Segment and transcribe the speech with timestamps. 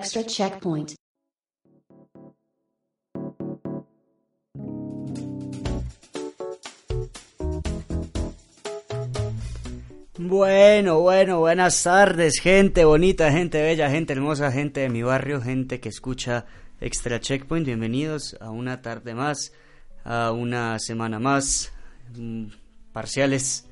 [0.00, 0.94] Extra checkpoint.
[10.16, 15.80] Bueno, bueno, buenas tardes, gente bonita, gente bella, gente hermosa, gente de mi barrio, gente
[15.80, 16.46] que escucha
[16.80, 17.66] Extra Checkpoint.
[17.66, 19.52] Bienvenidos a una tarde más,
[20.02, 21.74] a una semana más,
[22.16, 22.46] mm,
[22.94, 23.66] parciales,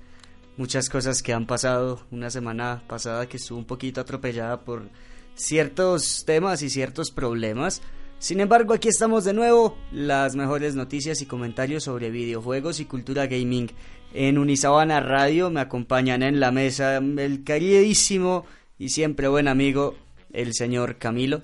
[0.59, 2.07] muchas cosas que han pasado.
[2.11, 4.91] Una semana pasada que estuvo un poquito atropellada por
[5.39, 7.81] ciertos temas y ciertos problemas.
[8.19, 13.27] Sin embargo, aquí estamos de nuevo, las mejores noticias y comentarios sobre videojuegos y cultura
[13.27, 13.71] gaming
[14.13, 15.51] en Unisabana Radio.
[15.51, 18.45] Me acompañan en la mesa el queridísimo
[18.77, 19.95] y siempre buen amigo,
[20.33, 21.43] el señor Camilo.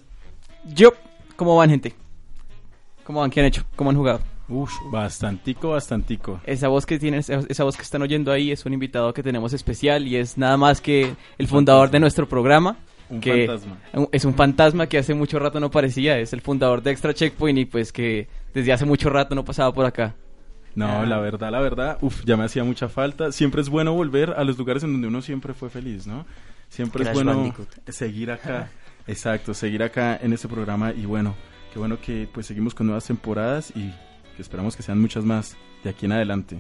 [0.75, 0.93] Yo,
[1.37, 1.95] ¿cómo van, gente?
[3.05, 3.31] ¿Cómo van?
[3.31, 3.65] ¿Qué han hecho?
[3.77, 4.21] ¿Cómo han jugado?
[4.49, 6.41] Uf, bastantico, bastantico.
[6.45, 9.23] Esa voz que tienen, esa esa voz que están oyendo ahí es un invitado que
[9.23, 12.77] tenemos especial y es nada más que el fundador de nuestro programa.
[13.11, 13.77] Un que fantasma.
[14.13, 17.59] Es un fantasma que hace mucho rato no parecía, es el fundador de Extra Checkpoint
[17.59, 20.15] y pues que desde hace mucho rato no pasaba por acá.
[20.75, 21.07] No, Ah.
[21.07, 23.31] la verdad, la verdad, uf, ya me hacía mucha falta.
[23.31, 26.27] Siempre es bueno volver a los lugares en donde uno siempre fue feliz, ¿no?
[26.69, 27.69] Siempre Crash es bueno Bandicoot.
[27.91, 28.71] seguir acá.
[29.07, 31.35] Exacto, seguir acá en este programa y bueno,
[31.73, 33.93] qué bueno que pues seguimos con nuevas temporadas y
[34.35, 36.59] que esperamos que sean muchas más de aquí en adelante.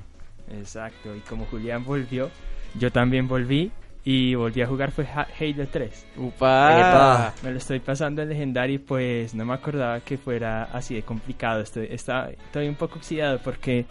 [0.52, 2.30] Exacto, y como Julián volvió,
[2.78, 3.72] yo también volví
[4.04, 6.06] y volví a jugar fue Ha- Halo 3.
[6.18, 6.78] ¡Upa!
[6.78, 7.34] Epa.
[7.42, 11.60] Me lo estoy pasando en Legendary, pues no me acordaba que fuera así de complicado.
[11.62, 13.86] Estoy, está- estoy un poco oxidado porque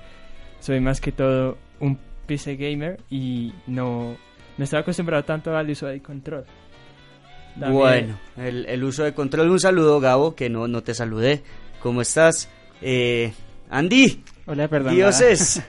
[0.60, 1.98] soy más que todo un
[2.28, 4.16] PC gamer y no,
[4.58, 6.46] no estaba acostumbrado tanto al uso del control.
[7.60, 9.50] También- Bueno, el, el uso de control.
[9.50, 11.44] Un saludo, Gabo, que no, no te saludé.
[11.82, 12.50] ¿Cómo estás?
[12.82, 13.34] Eh,
[13.70, 14.94] Andy, Hola, perdón.
[14.96, 15.64] dioses,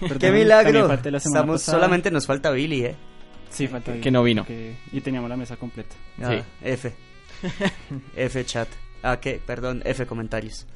[0.00, 0.92] Perdón, qué milagro.
[0.92, 1.78] Estamos, pasada.
[1.78, 2.96] solamente nos falta Billy, ¿eh?
[3.50, 4.44] Sí, falta que no vino.
[4.44, 5.94] que- y teníamos la mesa completa.
[6.22, 6.44] Ah, Sí.
[6.64, 6.92] F.
[8.16, 8.68] F chat.
[9.02, 9.40] Ah, ¿qué?
[9.44, 10.66] Perdón, F comentarios.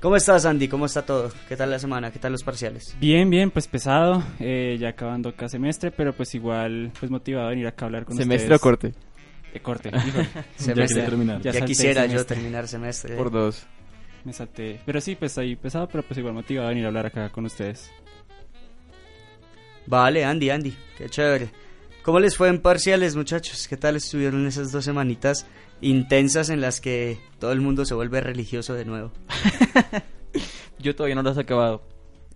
[0.00, 0.68] ¿Cómo estás, Andy?
[0.68, 1.32] ¿Cómo está todo?
[1.48, 2.10] ¿Qué tal la semana?
[2.12, 2.94] ¿Qué tal los parciales?
[3.00, 7.50] Bien, bien, pues pesado, eh, ya acabando cada semestre, pero pues igual, pues motivado a
[7.50, 8.60] venir acá a hablar con ¿Semestre o ustedes.
[8.60, 8.92] corte?
[9.54, 11.02] Eh, corte, híjole, Ya Semestre.
[11.04, 11.40] terminar.
[11.40, 12.36] Ya Ya, quisiera yo semestre.
[12.36, 13.16] terminar semestre.
[13.16, 13.66] Por dos.
[14.24, 14.80] me salté.
[14.84, 17.46] Pero sí, pues ahí pesado, pero pues igual motivado a venir a hablar acá con
[17.46, 17.90] ustedes.
[19.86, 21.48] Vale, Andy, Andy, qué chévere.
[22.04, 23.66] ¿Cómo les fue en parciales, muchachos?
[23.66, 25.46] ¿Qué tal estuvieron esas dos semanitas
[25.80, 29.10] intensas en las que todo el mundo se vuelve religioso de nuevo?
[30.78, 31.82] Yo todavía no lo has acabado.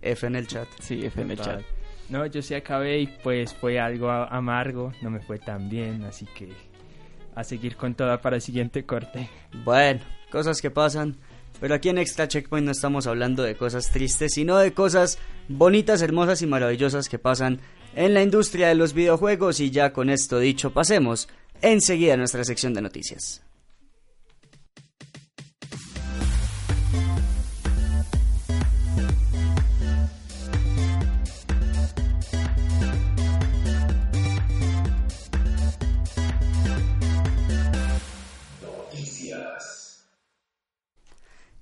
[0.01, 0.67] F en el chat.
[0.79, 1.61] Sí, F en el chat.
[2.09, 6.25] No, yo sí acabé y pues fue algo amargo, no me fue tan bien, así
[6.25, 6.49] que
[7.35, 9.29] a seguir con toda para el siguiente corte.
[9.63, 9.99] Bueno,
[10.31, 11.17] cosas que pasan.
[11.59, 16.01] Pero aquí en Extra Checkpoint no estamos hablando de cosas tristes, sino de cosas bonitas,
[16.01, 17.59] hermosas y maravillosas que pasan
[17.95, 19.59] en la industria de los videojuegos.
[19.59, 21.27] Y ya con esto dicho, pasemos
[21.61, 23.41] enseguida a nuestra sección de noticias.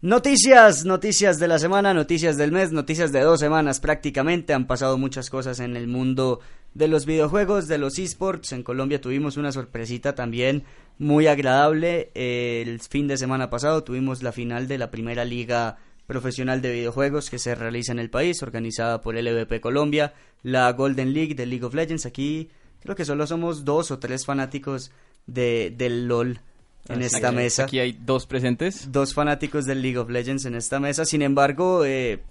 [0.01, 4.53] Noticias, noticias de la semana, noticias del mes, noticias de dos semanas prácticamente.
[4.53, 6.39] Han pasado muchas cosas en el mundo
[6.75, 8.51] de los videojuegos, de los esports.
[8.51, 10.65] En Colombia tuvimos una sorpresita también
[10.99, 12.11] muy agradable.
[12.13, 17.31] El fin de semana pasado tuvimos la final de la primera liga profesional de videojuegos
[17.31, 21.65] que se realiza en el país, organizada por LVP Colombia, la Golden League de League
[21.65, 22.05] of Legends.
[22.05, 24.91] Aquí creo que solo somos dos o tres fanáticos
[25.25, 26.39] de, del LOL
[26.89, 28.91] en Así esta que mesa Aquí hay dos presentes.
[28.91, 31.05] dos fanáticos del League of Legends en esta mesa.
[31.05, 32.23] Sin embargo, eh,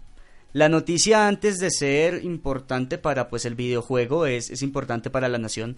[0.53, 5.39] la noticia antes de ser importante para pues el videojuego es, es importante para la
[5.39, 5.77] nación,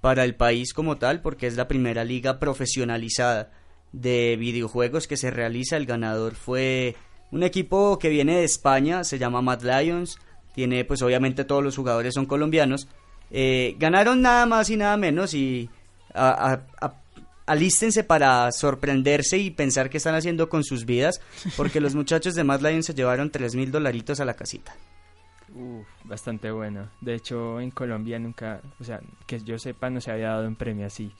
[0.00, 3.50] para el país como tal, porque es la primera liga profesionalizada
[3.92, 5.76] de videojuegos que se realiza.
[5.76, 6.96] El ganador fue
[7.30, 10.18] un equipo que viene de España, se llama Mad Lions.
[10.54, 12.86] Tiene pues obviamente todos los jugadores son colombianos.
[13.30, 15.70] Eh, ganaron nada más y nada menos y
[16.14, 17.01] a- a- a-
[17.46, 21.20] alístense para sorprenderse y pensar qué están haciendo con sus vidas,
[21.56, 24.74] porque los muchachos de Mad Lions se llevaron tres mil dolaritos a la casita.
[25.54, 26.88] Uf, bastante bueno.
[27.00, 30.56] De hecho, en Colombia nunca, o sea, que yo sepa, no se había dado un
[30.56, 31.12] premio así.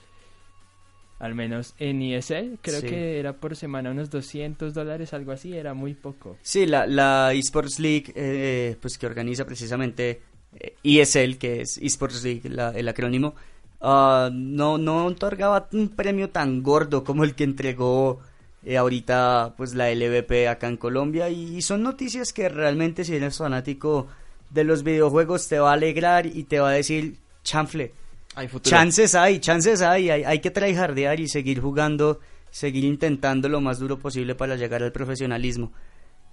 [1.18, 2.86] Al menos en ESL, creo Sí.
[2.88, 6.36] que era por semana unos 200 dólares, algo así, era muy poco.
[6.42, 10.20] Sí, la, la eSports League, eh, pues que organiza precisamente
[10.58, 13.34] eh, ESL, que es eSports League, la- el acrónimo,
[13.82, 18.20] ah, no, no otorgaba un premio tan gordo como el que entregó
[18.64, 23.16] eh, ahorita pues la LVP acá en Colombia y, y son noticias que realmente si
[23.16, 24.06] eres fanático
[24.50, 27.92] de los videojuegos te va a alegrar y te va a decir chanfle
[28.34, 32.20] Hay chances hay chances hay hay, hay que tryhardear y seguir jugando
[32.52, 35.72] seguir intentando lo más duro posible para llegar al profesionalismo.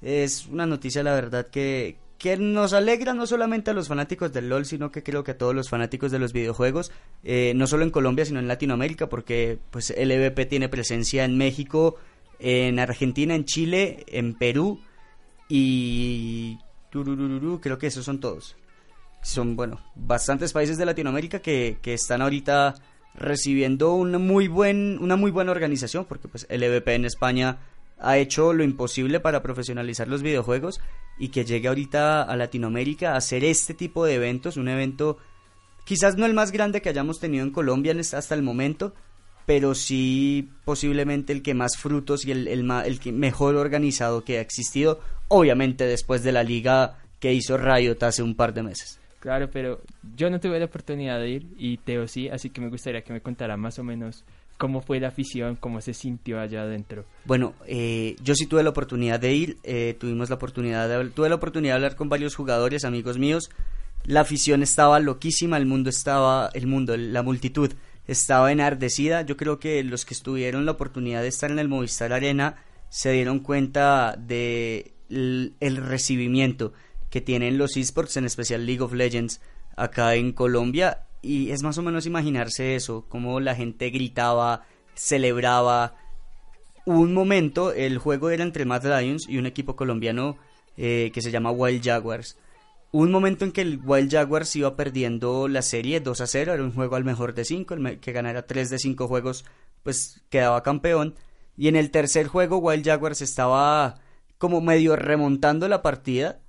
[0.02, 4.50] Es una noticia, la verdad, que, que nos alegra no solamente a los fanáticos del
[4.50, 6.92] LOL, sino que creo que a todos los fanáticos de los videojuegos,
[7.24, 11.96] eh, no solo en Colombia, sino en Latinoamérica, porque pues LVP tiene presencia en México,
[12.38, 14.82] en Argentina, en Chile, en Perú
[15.48, 16.60] y
[16.92, 18.58] creo que esos son todos.
[19.24, 22.76] Son, bueno, bastantes países de Latinoamérica que, que están ahorita
[23.16, 27.60] recibiendo una muy, buen, una muy buena organización, porque pues LVP en España
[27.98, 30.82] ha hecho lo imposible para profesionalizar los videojuegos
[31.20, 35.18] y que llegue ahorita a Latinoamérica a hacer este tipo de eventos, un evento
[35.84, 38.94] quizás no el más grande que hayamos tenido en Colombia hasta el momento,
[39.46, 44.42] pero sí posiblemente el que más frutos y el, el, que mejor organizado que ha
[44.42, 49.00] existido, obviamente después de la liga que hizo Riot hace un par de meses.
[49.20, 49.82] Claro, pero
[50.16, 53.12] yo no tuve la oportunidad de ir y Teo sí, así que me gustaría que
[53.12, 54.24] me contara más o menos
[54.60, 57.06] cómo fue la afición, cómo se sintió allá adentro.
[57.24, 61.30] Bueno, eh, yo sí tuve la oportunidad de ir, eh, tuvimos la oportunidad de, tuve
[61.30, 63.50] la oportunidad de hablar con varios jugadores, amigos míos.
[64.04, 67.72] La afición estaba loquísima, el mundo estaba, el mundo, la multitud
[68.06, 69.22] estaba enardecida.
[69.22, 72.58] Yo creo que los que estuvieron la oportunidad de estar en el Movistar Arena
[72.90, 76.74] se dieron cuenta de el, recibimiento
[77.10, 79.40] que tienen los esports, en especial League of Legends,
[79.78, 81.06] acá en Colombia.
[81.22, 85.96] Y es más o menos imaginarse eso, como la gente gritaba, celebraba.
[86.86, 90.38] un momento, el juego era entre Mad Lions y un equipo colombiano
[90.78, 92.38] eh, que se llama Wild Jaguars
[92.92, 96.64] un momento en que el Wild Jaguars iba perdiendo la serie 2 a 0, era
[96.64, 99.46] un juego al mejor de 5, el que ganara 3 de 5 juegos
[99.84, 101.16] pues quedaba campeón.
[101.56, 104.00] Y en el tercer juego Wild Jaguars estaba
[104.38, 106.40] como medio remontando la partida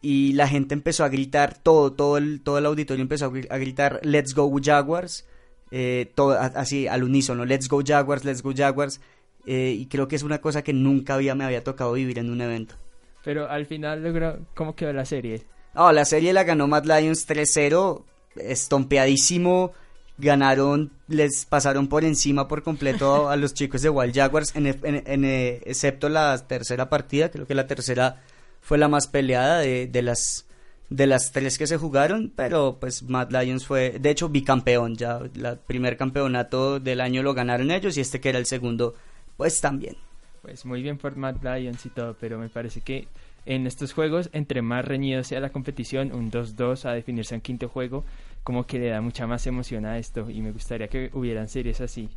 [0.00, 4.00] y la gente empezó a gritar, todo, todo el, todo el auditorio empezó a gritar
[4.04, 5.26] Let's Go Jaguars,
[5.70, 9.00] eh, todo, así al unísono, Let's Go Jaguars, Let's Go Jaguars.
[9.46, 12.30] Eh, y creo que es una cosa que nunca había, me había tocado vivir en
[12.30, 12.74] un evento.
[13.24, 15.42] Pero al final logró, ¿cómo quedó la serie?
[15.74, 18.02] Oh, la serie la ganó Mad Lions 3-0,
[18.36, 19.72] estompeadísimo.
[20.18, 25.62] Ganaron, les pasaron por encima por completo a los chicos de Wild Jaguars, en, eh,
[25.64, 27.30] excepto la tercera partida.
[27.30, 28.20] Creo que la tercera
[28.68, 30.46] fue la más peleada de, las
[30.90, 35.20] de las tres que se jugaron, pero pues Mad Lions fue, de hecho, bicampeón ya.
[35.20, 38.94] El primer campeonato del año lo ganaron ellos y este que era el segundo,
[39.38, 39.96] pues también.
[40.42, 43.08] Pues muy bien por Mad Lions y todo, pero me parece que
[43.46, 47.70] en estos juegos, entre más reñido sea la competición, un 2-2 a definirse en quinto
[47.70, 48.04] juego,
[48.44, 51.80] como que le da mucha más emoción a esto y me gustaría que hubieran series
[51.80, 52.10] así.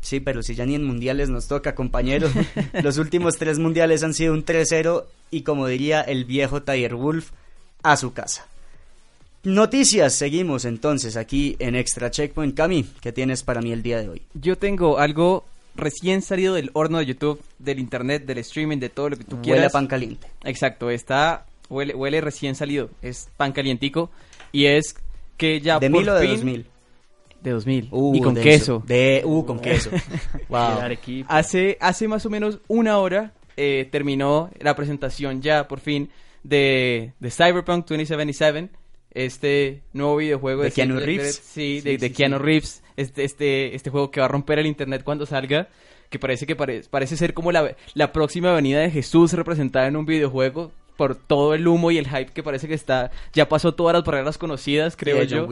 [0.00, 2.32] Sí, pero si ya ni en mundiales nos toca, compañeros.
[2.82, 7.30] Los últimos tres mundiales han sido un 3-0 y como diría el viejo Tiger Wolf,
[7.82, 8.46] a su casa.
[9.44, 12.56] Noticias, seguimos entonces aquí en Extra Checkpoint.
[12.56, 14.22] Cami, ¿qué tienes para mí el día de hoy?
[14.34, 19.10] Yo tengo algo recién salido del horno de YouTube, del internet, del streaming, de todo
[19.10, 19.58] lo que tú quieras.
[19.58, 20.28] Huele a pan caliente.
[20.44, 24.10] Exacto, está, huele, huele recién salido, es pan calientico
[24.52, 24.96] y es
[25.36, 26.66] que ya ¿De mil o de dos mil?
[27.42, 27.88] De dos mil.
[27.90, 28.82] Uh, y con queso.
[28.86, 29.90] De, uh, con queso.
[30.48, 30.78] wow.
[31.28, 36.10] Hace, hace más o menos una hora eh, terminó la presentación ya, por fin,
[36.42, 38.70] de, de Cyberpunk 2077
[39.10, 41.40] este nuevo videojuego de, Keanu Reeves.
[41.42, 45.26] Sí, de, Keanu Reeves, este, este, este juego que va a romper el internet cuando
[45.26, 45.68] salga,
[46.10, 50.06] que parece que parece ser como la, la próxima venida de Jesús representada en un
[50.06, 53.94] videojuego por todo el humo y el hype que parece que está, ya pasó todas
[53.94, 55.48] las barreras conocidas, creo yo.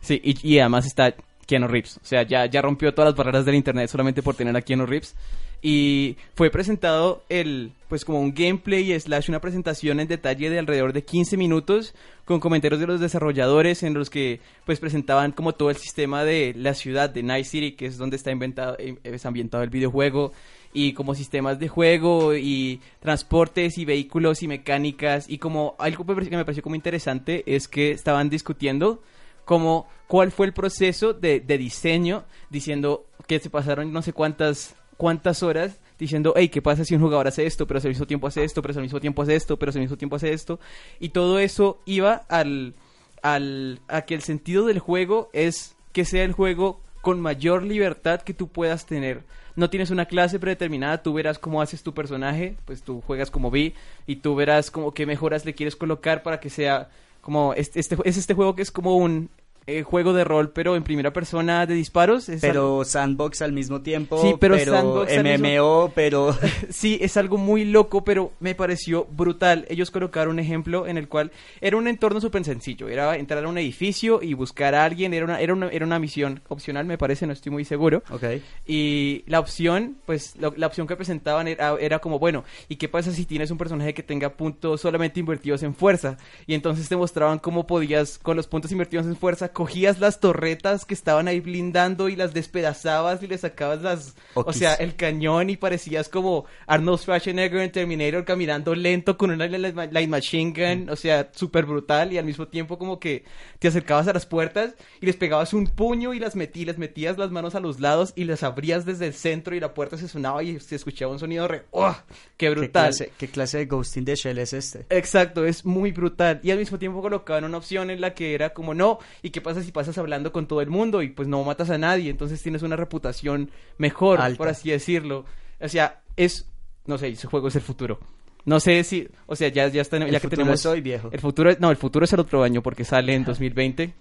[0.00, 1.14] Sí, y, y, además está
[1.48, 4.54] Keanu Reeves, o sea, ya, ya rompió todas las barreras del internet solamente por tener
[4.54, 5.16] a Keanu Reeves.
[5.60, 10.92] Y fue presentado el pues como un gameplay slash una presentación en detalle de alrededor
[10.92, 15.70] de 15 minutos con comentarios de los desarrolladores en los que pues presentaban como todo
[15.70, 19.26] el sistema de la ciudad de Night City que es donde está inventado eh, es
[19.26, 20.32] ambientado el videojuego
[20.72, 25.28] y como sistemas de juego y transportes y vehículos y mecánicas.
[25.28, 29.02] Y como algo que me pareció como interesante es que estaban discutiendo
[29.48, 34.76] como cuál fue el proceso de, de diseño diciendo que se pasaron no sé cuántas
[34.98, 38.26] cuántas horas diciendo, hey, ¿qué pasa si un jugador hace esto, pero al mismo tiempo
[38.26, 40.60] hace esto, pero al mismo tiempo hace esto, pero al mismo tiempo hace esto?
[41.00, 42.74] Y todo eso iba al,
[43.22, 48.20] al, a que el sentido del juego es que sea el juego con mayor libertad
[48.20, 49.22] que tú puedas tener.
[49.56, 53.50] No tienes una clase predeterminada, tú verás cómo haces tu personaje, pues tú juegas como
[53.50, 53.72] vi
[54.06, 56.90] y tú verás como qué mejoras le quieres colocar para que sea
[57.22, 59.30] como este, este es este juego que es como un
[59.68, 62.30] eh, juego de rol, pero en primera persona de disparos.
[62.30, 66.34] Es Pero sandbox al mismo tiempo, Sí, pero sandbox al MMO, pero...
[66.70, 69.66] Sí, es algo muy loco, pero me pareció brutal.
[69.68, 72.88] Ellos colocaron un ejemplo en el cual era un entorno súper sencillo.
[72.88, 75.12] Era entrar a un edificio y buscar a alguien.
[75.12, 78.02] Era una, era una, era una misión opcional, me parece, no estoy muy seguro.
[78.10, 78.24] ok.
[78.66, 83.12] Y la opción, pues la opción que presentaban era, era como, bueno, ¿y qué pasa
[83.12, 86.16] si tienes un personaje que tenga puntos solamente invertidos en fuerza?
[86.46, 90.84] Y entonces te mostraban cómo podías, con los puntos invertidos en fuerza, cogías las torretas
[90.84, 94.14] que estaban ahí blindando y las despedazabas y le sacabas las...
[94.34, 99.48] O sea, el cañón y parecías como Arnold Schwarzenegger en Terminator caminando lento con una
[99.48, 103.24] light machine gun, o sea, súper brutal y al mismo tiempo como que
[103.58, 107.18] te acercabas a las puertas y les pegabas un puño y las metí, les metías
[107.18, 110.06] las manos a los lados y las abrías desde el centro y la puerta se
[110.06, 111.64] sonaba y se escuchaba un sonido re...
[111.72, 111.96] ¡Oh!
[112.36, 112.90] ¡Qué ¿Qué brutal!
[112.90, 114.86] clase, ¿Qué clase de Ghost in the Shell es este?
[114.88, 116.38] Exacto, es muy brutal.
[116.44, 119.40] Y al mismo tiempo colocaban una opción en la que era como, no, ¿y qué
[119.48, 122.10] pasa si pasas hablando con todo el mundo y pues no matas a nadie?
[122.10, 124.36] Entonces tienes una reputación mejor, Alta.
[124.38, 125.24] por así decirlo.
[125.60, 126.48] O sea, es,
[126.86, 127.98] no sé, ese juego es el futuro.
[128.44, 130.60] No sé si, o sea, ya, ya, está, El ya que tenemos...
[130.60, 131.10] es hoy, viejo.
[131.12, 133.92] El futuro, es- no, el futuro es el otro año porque sale en 2020.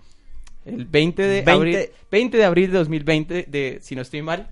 [0.65, 1.51] El 20 de 20.
[1.51, 1.77] abril,
[2.11, 4.49] 20 de abril de 2020, de, si no estoy mal.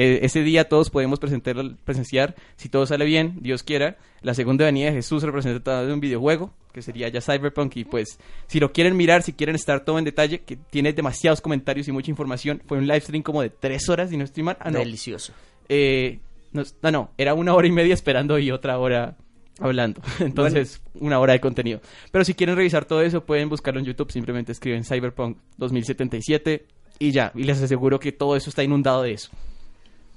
[0.00, 4.64] Eh, ese día todos podemos presentar, presenciar, si todo sale bien, Dios quiera, la segunda
[4.64, 7.76] venida de Jesús representada de un videojuego, que sería ya Cyberpunk.
[7.78, 11.40] Y pues, si lo quieren mirar, si quieren estar todo en detalle, que tiene demasiados
[11.40, 14.44] comentarios y mucha información, fue un live stream como de tres horas, si no estoy
[14.44, 14.56] mal.
[14.60, 14.78] Ah, no.
[14.78, 15.32] Delicioso.
[15.68, 16.20] Eh,
[16.52, 19.16] no, no, no, era una hora y media esperando y otra hora
[19.58, 20.00] hablando.
[20.20, 21.80] Entonces, una hora de contenido.
[22.12, 24.12] Pero si quieren revisar todo eso, pueden buscarlo en YouTube.
[24.12, 26.66] Simplemente escriben Cyberpunk 2077
[27.00, 27.32] y ya.
[27.34, 29.30] Y les aseguro que todo eso está inundado de eso.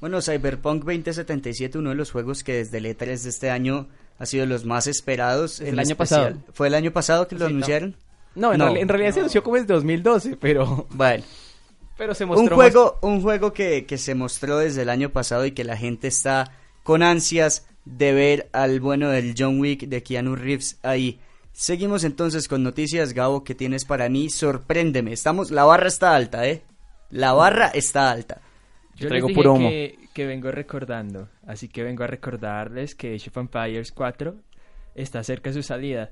[0.02, 3.88] Bueno, Cyberpunk 2077, uno de los juegos que desde el E3 de este año
[4.20, 5.62] ha sido los más esperados.
[5.62, 6.34] El año especial.
[6.34, 6.54] pasado.
[6.54, 7.96] ¿Fue el año pasado que lo Sí, anunciaron?
[8.36, 8.76] No, en, No.
[8.76, 11.24] en realidad se anunció como desde 2012, pero, Bueno,
[11.98, 15.10] pero se mostró un más- juego, un juego que, que se mostró desde el año
[15.12, 16.52] pasado y que la gente está
[16.84, 21.20] con ansias de ver al bueno del John Wick de Keanu Reeves ahí.
[21.54, 24.30] Seguimos entonces con noticias, Gabo, que tienes para mí.
[24.30, 25.12] Sorpréndeme.
[25.14, 26.64] Estamos, la barra está alta, ¿eh?
[27.12, 28.42] La barra está alta.
[29.02, 29.70] Yo traigo les dije puro humo.
[29.70, 34.36] que, que vengo recordando, así que vengo a recordarles que Age of Empires 4
[34.96, 36.12] está cerca de su salida.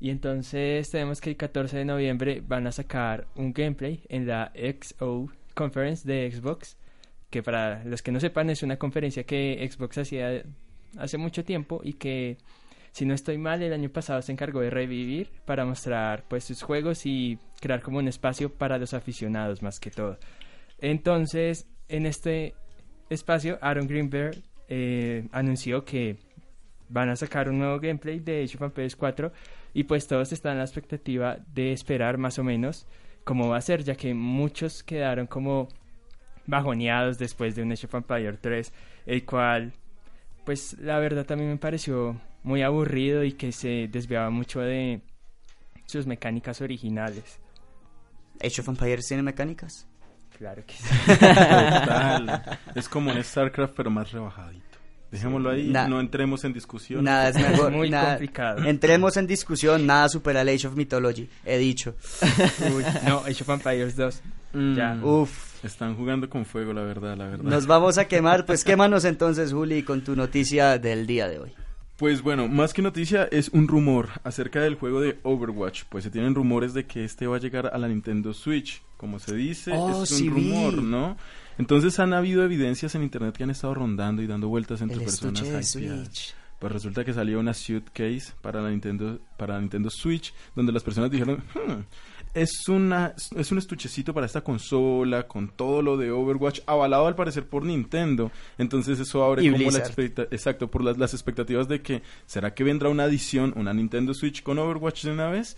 [0.00, 4.52] Y entonces tenemos que el 14 de noviembre van a sacar un gameplay en la
[4.54, 6.78] XO Conference de Xbox,
[7.30, 10.44] que para los que no sepan es una conferencia que Xbox hacía
[10.96, 12.38] hace mucho tiempo y que
[12.92, 16.62] si no estoy mal el año pasado se encargó de revivir para mostrar pues sus
[16.62, 20.18] juegos y crear como un espacio para los aficionados más que todo.
[20.80, 22.54] Entonces, en este
[23.10, 26.16] espacio, Aaron Greenberg eh, anunció que
[26.88, 29.32] van a sacar un nuevo gameplay de Age of Empires 4
[29.74, 32.86] y pues todos están en la expectativa de esperar más o menos
[33.24, 35.68] cómo va a ser, ya que muchos quedaron como
[36.46, 38.72] bajoneados después de un Age of Empires 3,
[39.06, 39.72] el cual
[40.44, 45.02] pues la verdad también me pareció muy aburrido y que se desviaba mucho de
[45.84, 47.38] sus mecánicas originales.
[48.42, 49.86] ¿Age of Empires tiene mecánicas?
[50.38, 50.84] Claro que sí.
[51.08, 52.58] Total.
[52.74, 54.62] es como un StarCraft, pero más rebajadito.
[55.10, 57.02] Dejémoslo ahí, Na- no entremos en discusión.
[57.02, 57.72] Nada es mejor.
[57.72, 58.64] muy nada- complicado.
[58.64, 61.94] Entremos en discusión, nada supera el Age of Mythology, he dicho.
[62.76, 64.22] Uy, no, Age of Empires 2.
[64.76, 64.94] Ya.
[64.94, 65.04] Mm.
[65.04, 67.44] Uf, Están jugando con fuego, la verdad, la verdad.
[67.44, 68.44] nos vamos a quemar.
[68.46, 71.54] Pues quémanos entonces, Juli, con tu noticia del día de hoy.
[71.98, 75.82] Pues bueno, más que noticia es un rumor acerca del juego de Overwatch.
[75.88, 78.82] Pues se tienen rumores de que este va a llegar a la Nintendo Switch.
[78.96, 80.48] Como se dice, Oh, es un sí vi.
[80.52, 81.16] rumor, ¿no?
[81.58, 85.04] Entonces han habido evidencias en internet que han estado rondando y dando vueltas entre El
[85.04, 85.62] personas de.
[85.64, 86.34] Switch.
[86.60, 90.82] Pues resulta que salió una suitcase para la Nintendo para la Nintendo Switch donde las
[90.84, 91.82] personas dijeron, "Hmm,
[92.34, 97.14] es una es un estuchecito para esta consola con todo lo de Overwatch avalado al
[97.14, 98.30] parecer por Nintendo.
[98.58, 99.78] Entonces eso abre Y como la
[100.30, 104.42] exacto por las, las expectativas de que será que vendrá una adición, una Nintendo Switch
[104.42, 105.56] con Overwatch de una vez.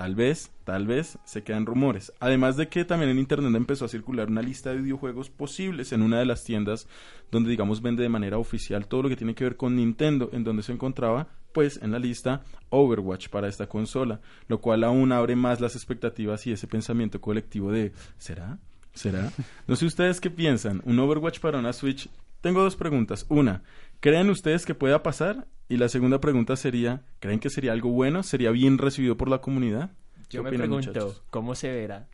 [0.00, 2.10] Tal vez, tal vez, se quedan rumores.
[2.20, 6.00] Además de que también en internet empezó a circular una lista de videojuegos posibles en
[6.00, 6.88] una de las tiendas
[7.30, 10.42] donde digamos vende de manera oficial todo lo que tiene que ver con Nintendo, en
[10.42, 12.40] donde se encontraba pues en la lista
[12.70, 17.70] Overwatch para esta consola, lo cual aún abre más las expectativas y ese pensamiento colectivo
[17.70, 18.58] de ¿será?
[18.94, 19.30] ¿Será?
[19.66, 22.08] No sé ustedes qué piensan, un Overwatch para una Switch.
[22.40, 23.26] Tengo dos preguntas.
[23.28, 23.64] Una,
[24.00, 25.46] ¿creen ustedes que pueda pasar?
[25.70, 28.22] Y la segunda pregunta sería, ¿creen que sería algo bueno?
[28.22, 29.92] ¿Sería bien recibido por la comunidad?
[30.28, 31.22] ¿Qué Yo me opinan, pregunto, muchachos?
[31.30, 32.06] ¿cómo se verá?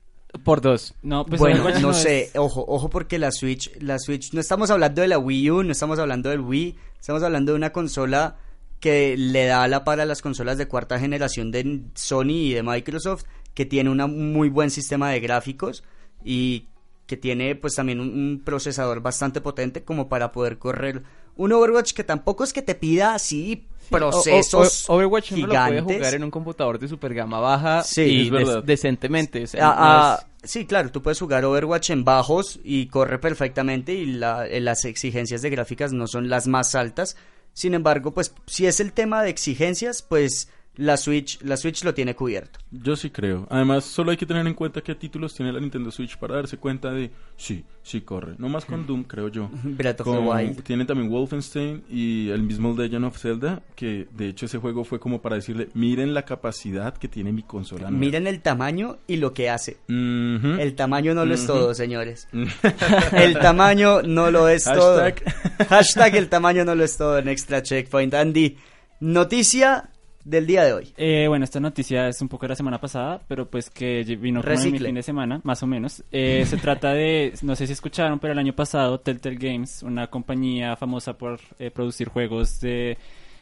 [0.44, 0.94] Por dos.
[1.02, 4.70] No, pues bueno, no es- sé, ojo, ojo porque la Switch, la Switch, no estamos
[4.70, 8.36] hablando de la Wii U, no estamos hablando del Wii, estamos hablando de una consola
[8.78, 12.62] que le da la para a las consolas de cuarta generación de Sony y de
[12.62, 15.82] Microsoft, que tiene una- un muy buen sistema de gráficos
[16.22, 16.66] y
[17.06, 21.02] que tiene pues también un, un procesador bastante potente como para poder correr
[21.36, 25.52] un Overwatch que tampoco es que te pida así procesos O- o- Overwatch uno lo
[25.52, 25.96] puede gigantes.
[25.96, 28.56] jugar en un computador de super gama baja Sí, y es verdad.
[28.58, 29.44] des- decentemente.
[29.44, 33.18] o sea, Ah, no ah, Sí, claro, tú puedes jugar Overwatch en bajos y corre
[33.18, 37.16] perfectamente y la- eh, las exigencias de gráficas no son las más altas.
[37.52, 41.94] Sin embargo, pues si es el tema de exigencias, pues la Switch, la Switch lo
[41.94, 42.58] tiene cubierto.
[42.70, 43.46] Yo sí creo.
[43.50, 46.58] Además, solo hay que tener en cuenta qué títulos tiene la Nintendo Switch para darse
[46.58, 48.34] cuenta de sí, sí corre.
[48.38, 49.48] No más con Doom, creo yo.
[49.64, 50.62] Breath of the Con- Wild.
[50.62, 55.00] tiene también Wolfenstein y el mismo Legend of Zelda, que de hecho ese juego fue
[55.00, 57.84] como para decirle, miren la capacidad que tiene mi consola.
[57.90, 57.98] nueva".
[57.98, 59.78] Miren el tamaño y lo que hace.
[59.88, 62.28] El tamaño no lo es todo, señores.
[63.12, 64.98] El tamaño no lo es todo.
[65.00, 65.66] Hashtag.
[65.68, 68.12] Hashtag el tamaño no lo es todo en Extra Checkpoint.
[68.14, 68.56] Andy,
[69.00, 69.90] noticia
[70.26, 70.92] del día de hoy.
[70.96, 74.42] Eh, bueno, esta noticia es un poco de la semana pasada, pero pues que vino
[74.42, 76.02] como en mi fin de semana, más o menos.
[76.10, 80.08] Eh, se trata de, no sé si escucharon, pero el año pasado Telltale Games, una
[80.08, 82.98] compañía famosa por eh, producir juegos de,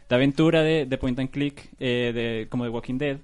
[0.09, 3.17] de aventura, de, de point and click, eh, de, como de Walking Dead,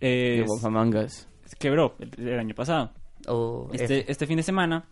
[0.00, 1.28] eh, de Wolf Among Us.
[1.58, 2.90] quebró el, el año pasado.
[3.28, 3.84] O F.
[3.84, 4.84] Este, este fin de semana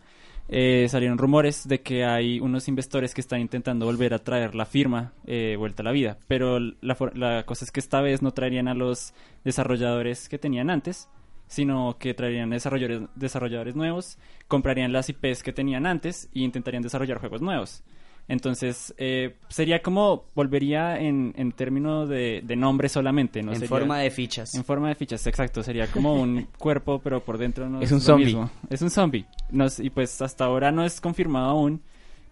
[0.49, 4.65] eh, salieron rumores de que hay unos inversores que están intentando volver a traer la
[4.65, 8.67] firma eh, vuelta a la vida, pero la, cosa es que esta vez no traerían
[8.67, 11.07] a los desarrolladores que tenían antes,
[11.47, 17.19] sino que traerían desarrolladores, desarrolladores nuevos, comprarían las IPs que tenían antes y intentarían desarrollar
[17.19, 17.83] juegos nuevos.
[18.27, 23.51] Entonces, eh, sería como, volvería en, en términos de, de nombre solamente, ¿no?
[23.51, 24.55] en Sería- forma de fichas.
[24.55, 25.61] en forma de fichas, exacto.
[25.61, 28.25] Sería como un cuerpo, pero por dentro no Es es, un lo zombie.
[28.25, 28.49] mismo.
[28.69, 29.25] Es un zombie.
[29.51, 31.81] No y pues hasta ahora no es confirmado aún.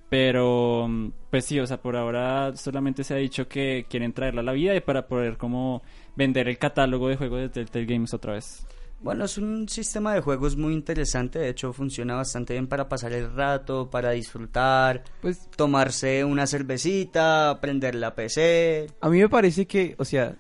[0.10, 4.42] Pero, mm, pues sí, o sea, por ahora solamente se ha dicho que quieren traerla
[4.42, 5.82] a la vida y para poder como
[6.18, 8.66] vender el catálogo de juegos de Telltale Games otra vez.
[9.02, 13.14] Bueno, es un sistema de juegos muy interesante, de hecho funciona bastante bien para pasar
[13.14, 18.88] el rato, para disfrutar, Pues tomarse una cervecita, prender la PC.
[19.02, 20.36] a mí me parece que, o sea,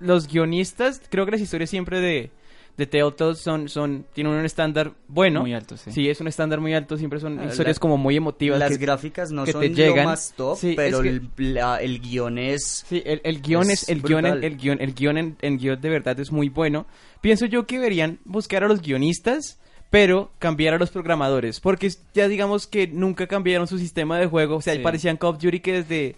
[0.00, 2.30] los guionistas, creo que las historias siempre de,
[2.76, 5.42] de Telltale son, son, tienen un estándar bueno.
[5.42, 5.92] Muy alto, sí.
[5.92, 8.58] Sí, es un estándar muy alto, siempre son Ah, historias la- como muy emotivas.
[8.58, 10.06] Las que- gráficas no que son te lo llegan.
[10.06, 12.84] más top, Sí, pero es que- el, la- el guion es...
[12.88, 14.44] Sí, el, el guion Es es, el guion, brutal.
[14.44, 16.86] el guion, el guion en, en guion de verdad es muy bueno.
[17.20, 19.58] Pienso yo que deberían buscar a los guionistas,
[19.90, 24.56] pero cambiar a los programadores, porque ya digamos que nunca cambiaron su sistema de juego,
[24.56, 24.80] o sea, Sí.
[24.80, 26.16] parecían Call of Duty que desde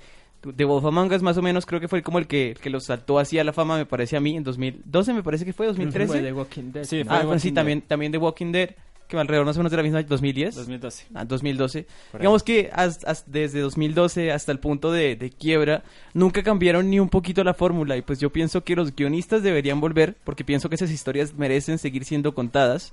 [0.55, 2.71] de Wolf Among Us más o menos creo que fue como el que, el que
[2.71, 5.53] los saltó así a la fama, me parece a mí, en 2012 me parece que
[5.53, 6.07] fue, 2013.
[6.13, 6.85] Fue The Walking Dead.
[6.85, 8.71] Sí, Ah, The bueno, sí, Walking también, también de Walking Dead,
[9.09, 10.55] que alrededor más o menos de la misma, 2010.
[10.57, 11.07] 2012.
[11.15, 11.87] Ah, 2012.
[12.11, 12.23] Por ahí.
[12.23, 16.99] Digamos que has- has- desde 2012 hasta el punto de, de quiebra, nunca cambiaron ni
[16.99, 17.97] un poquito la fórmula.
[17.97, 21.79] Y pues yo pienso que los guionistas deberían volver, porque pienso que esas historias merecen
[21.79, 22.93] seguir siendo contadas,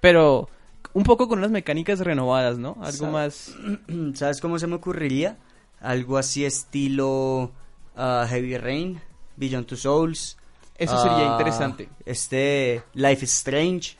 [0.00, 0.48] pero
[0.92, 2.76] un poco con unas mecánicas renovadas, ¿no?
[2.80, 3.52] Algo más...
[4.14, 5.38] ¿Sabes cómo se me ocurriría?
[5.80, 7.52] Algo así estilo
[7.96, 9.00] ah, Heavy Rain,
[9.36, 10.36] Beyond Two Souls.
[10.76, 11.88] Eso sería ah, interesante.
[12.04, 13.96] Este Life is Strange.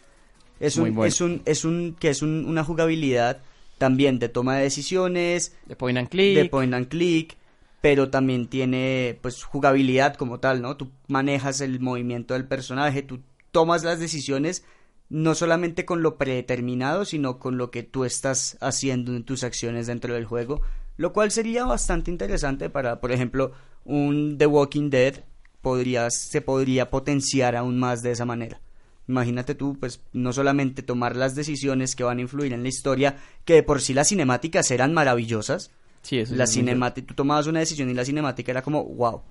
[0.61, 1.05] Es un, bueno.
[1.09, 3.41] es un, es un, que es un- una jugabilidad
[3.79, 6.37] también de toma de decisiones, De point and click.
[6.37, 7.37] de point and click,
[7.81, 10.77] pero también tiene pues jugabilidad como tal, ¿no?
[10.77, 13.21] Tú manejas el movimiento del personaje, tú
[13.53, 14.65] tomas las decisiones
[15.11, 19.87] no solamente con lo predeterminado, sino con lo que tú estás haciendo en tus acciones
[19.87, 20.61] dentro del juego,
[20.99, 23.53] lo cual sería bastante interesante para, por ejemplo,
[23.85, 25.25] un The Walking Dead
[25.63, 28.61] podría, se podría potenciar aún más de esa manera.
[29.09, 33.17] Imagínate tú, pues, no solamente tomar las decisiones que van a influir en la historia,
[33.47, 35.71] que de por sí las cinemáticas eran maravillosas,
[36.03, 39.23] Sí, eso la cinemática, tú tomabas una decisión y la cinemática era como, wow.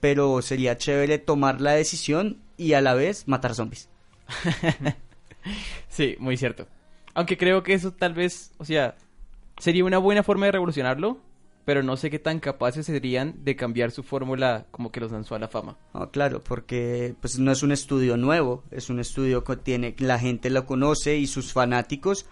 [0.00, 3.88] Pero sería chévere tomar la decisión y a la vez matar zombies.
[5.88, 6.68] Sí, muy cierto.
[7.14, 8.94] Aunque creo que eso tal vez, o sea,
[9.62, 11.18] sería una buena forma de revolucionarlo,
[11.64, 15.36] pero no sé qué tan capaces serían de cambiar su fórmula como que los lanzó
[15.36, 15.76] a la fama.
[16.10, 20.50] Claro, porque pues no es un estudio nuevo, es un estudio que tiene, la gente
[20.50, 22.26] lo conoce y sus fanáticos,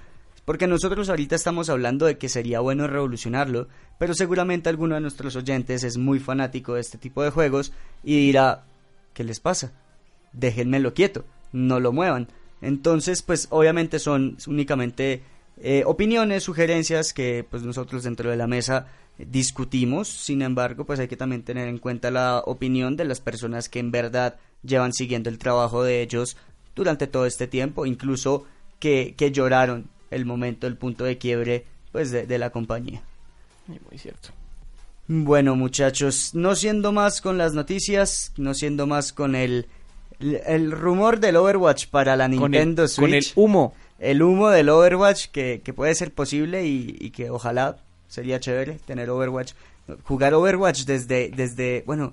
[0.45, 5.37] porque nosotros ahorita estamos hablando de que sería bueno revolucionarlo, pero seguramente alguno de nuestros
[5.37, 8.65] oyentes es muy fanático de este tipo de juegos y dirá,
[9.15, 9.73] ¿qué les pasa?
[10.33, 12.27] Déjenmelo quieto, no lo muevan.
[12.61, 15.23] Entonces, pues obviamente son únicamente
[15.63, 18.87] eh, opiniones, sugerencias que pues nosotros dentro de la mesa
[19.19, 20.09] discutimos.
[20.09, 23.79] Sin embargo, pues hay que también tener en cuenta la opinión de las personas que
[23.79, 26.37] en verdad llevan siguiendo el trabajo de ellos
[26.75, 28.45] durante todo este tiempo, incluso
[28.79, 33.03] que, que lloraron el momento, el punto de quiebre pues de, de la compañía.
[33.67, 34.31] Muy cierto.
[35.07, 39.67] Bueno, muchachos, no siendo más con las noticias, no siendo más con el
[40.21, 43.33] El, rumor del Overwatch para la Con Nintendo el, con el Switch.
[43.37, 43.75] humo.
[44.01, 47.77] El humo del Overwatch que, que puede ser posible y, y que ojalá
[48.09, 49.53] sería chévere tener Overwatch.
[50.05, 52.13] Jugar Overwatch desde, desde bueno,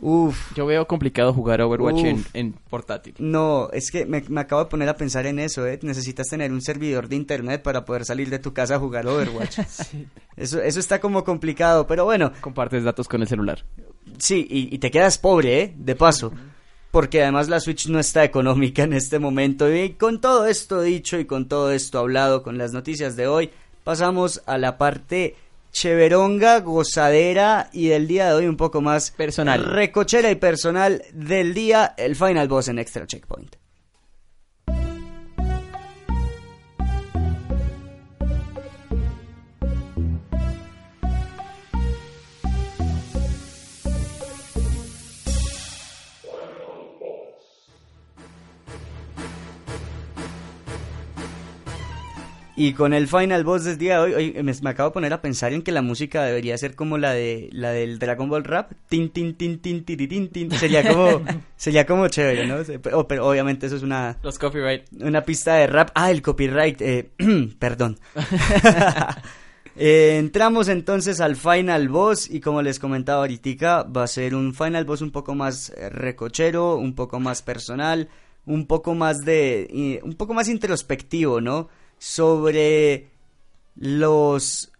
[0.00, 2.26] uff, Yo veo complicado jugar Overwatch en, Uf.
[2.34, 3.14] en portátil.
[3.18, 5.78] no, es que me, me acabo de poner a pensar en eso, ¿eh?
[5.82, 9.58] Necesitas tener un servidor de internet para poder salir de tu casa a jugar Overwatch.
[10.36, 13.64] Eso, eso está como complicado, pero bueno, Compartes datos con el celular.
[14.18, 15.74] Sí, y, y te quedas pobre, ¿eh?
[15.76, 16.32] De paso.
[16.92, 19.74] Porque además la Switch no está económica en este momento.
[19.74, 23.50] Y con todo esto dicho y con todo esto hablado, con las noticias de hoy,
[23.82, 25.34] pasamos a la parte
[25.72, 29.64] cheveronga, gozadera y del día de hoy un poco más Personal.
[29.64, 33.61] recochera y personal del día, el Final Boss en Extra Checkpoint.
[52.54, 55.12] Y con el Final Boss del día de hoy, hoy me, me acabo de poner
[55.14, 58.44] a pensar en que la música debería ser como la de la del Dragon Ball
[58.44, 60.50] Rap, tin tin tin tin tiritín, tin.
[60.50, 61.22] Sería como
[61.56, 62.56] sería como chévere, ¿no?
[63.08, 64.84] Pero, obviamente eso es una Los copyright.
[65.00, 65.90] una pista de rap.
[65.94, 67.10] Ah, el copyright, eh,
[67.58, 67.98] perdón.
[69.74, 74.52] Eh, entramos entonces al Final Boss y como les comentaba ahorita, va a ser un
[74.54, 78.10] Final Boss un poco más eh, recochero, un poco más personal,
[78.44, 81.68] un poco más de, un poco más introspectivo, ¿no?
[82.02, 83.06] Sobre
[83.76, 84.72] los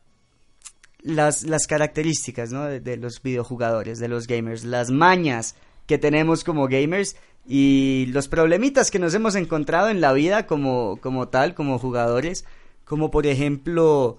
[1.03, 2.65] las, las características ¿no?
[2.65, 5.55] de, los videojugadores, de los gamers, las mañas
[5.87, 10.99] que tenemos como gamers y los problemitas que nos hemos encontrado en la vida como,
[11.01, 12.45] como tal, como jugadores,
[12.85, 14.19] como por ejemplo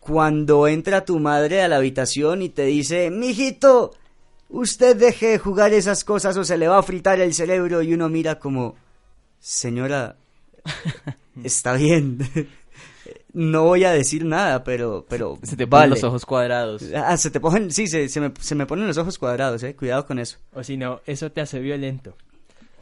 [0.00, 3.94] cuando entra tu madre a la habitación y te dice, mijito,
[4.48, 7.92] usted deje de jugar esas cosas o se le va a fritar el cerebro y
[7.92, 8.76] uno mira como,
[9.40, 10.16] señora,
[11.44, 12.18] está bien.
[13.32, 15.90] No voy a decir nada, pero, pero Se te ponen vale.
[15.90, 16.82] los ojos cuadrados.
[16.96, 19.76] Ah, se te ponen, sí, se, se me, se me ponen los ojos cuadrados, eh.
[19.76, 20.38] Cuidado con eso.
[20.54, 22.16] O si no, eso te hace violento.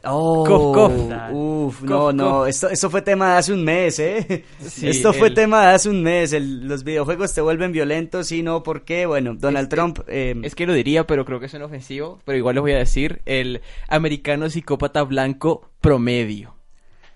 [0.05, 0.93] Oh, Cof, cof.
[1.33, 4.45] Uf, Cof, no, no, esto, esto fue tema de hace un mes, eh.
[4.61, 6.33] Sí, esto fue el- tema de hace un mes.
[6.33, 9.07] el- los videojuegos te vuelven violentos, y no, ¿por qué?
[9.07, 12.21] Bueno, Donald Es que- Trump, eh, Es que lo diría, pero creo que es ofensivo.
[12.25, 16.54] Pero igual les voy a decir: el americano psicópata blanco promedio.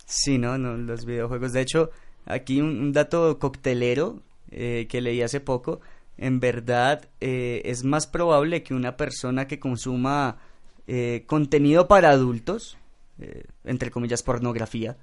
[0.09, 1.53] Sí, no, no, los videojuegos.
[1.53, 1.91] De hecho,
[2.25, 5.81] aquí un, dato coctelero eh, que leí hace poco.
[6.17, 10.39] En verdad, eh, es más probable que una persona que consuma
[10.87, 12.79] eh, contenido para adultos,
[13.21, 14.97] eh, entre comillas pornografía,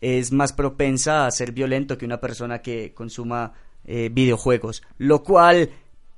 [0.00, 3.52] es más propensa a ser violento que una persona que consuma
[3.84, 4.82] videojuegos.
[4.98, 5.70] Lo cual,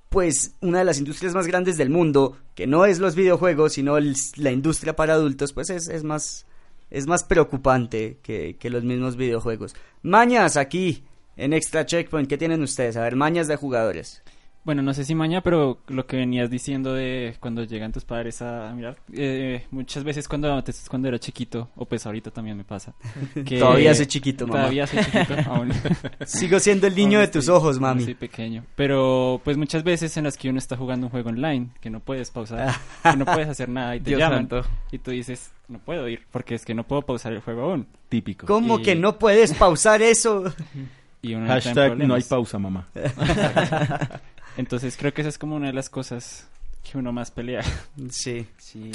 [0.09, 3.97] pues, una de las industrias más grandes del mundo, que no es los videojuegos, sino
[3.97, 6.45] el- la industria para adultos, pues es, es más
[6.93, 9.75] es más preocupante que, que los mismos videojuegos.
[10.03, 11.05] Mañas aquí
[11.37, 12.97] en Extra Checkpoint, ¿qué tienen ustedes?
[12.97, 14.23] A ver, mañas de jugadores.
[14.64, 18.42] Bueno, no sé si maña, pero lo que venías diciendo de cuando llegan tus padres
[18.42, 22.62] a mirar, eh, muchas veces cuando antes cuando era chiquito, o pues ahorita también me
[22.62, 22.94] pasa.
[23.44, 24.61] que- Todavía soy chiquito, mamá.
[24.61, 25.72] Todavía soy chiquito, aún.
[26.27, 28.05] Sigo siendo el niño Aún de tus ojos, mami.
[28.05, 28.64] Soy pequeño.
[28.77, 31.98] Pero pues muchas veces en las que uno está jugando un juego online, que no
[31.98, 32.72] puedes pausar,
[33.03, 34.48] que no puedes hacer nada y te Dios llaman.
[34.48, 34.62] santo.
[34.92, 37.88] Y tú dices, no puedo ir, porque es que no puedo pausar el juego aún.
[38.09, 38.46] Típico.
[38.46, 40.44] ¿Cómo Y- que no puedes pausar eso?
[41.20, 42.87] Y uno Hashtag no hay pausa, mamá.
[44.57, 46.49] Entonces creo que esa es como una de las cosas
[46.83, 47.62] que uno más pelea.
[48.11, 48.47] Sí.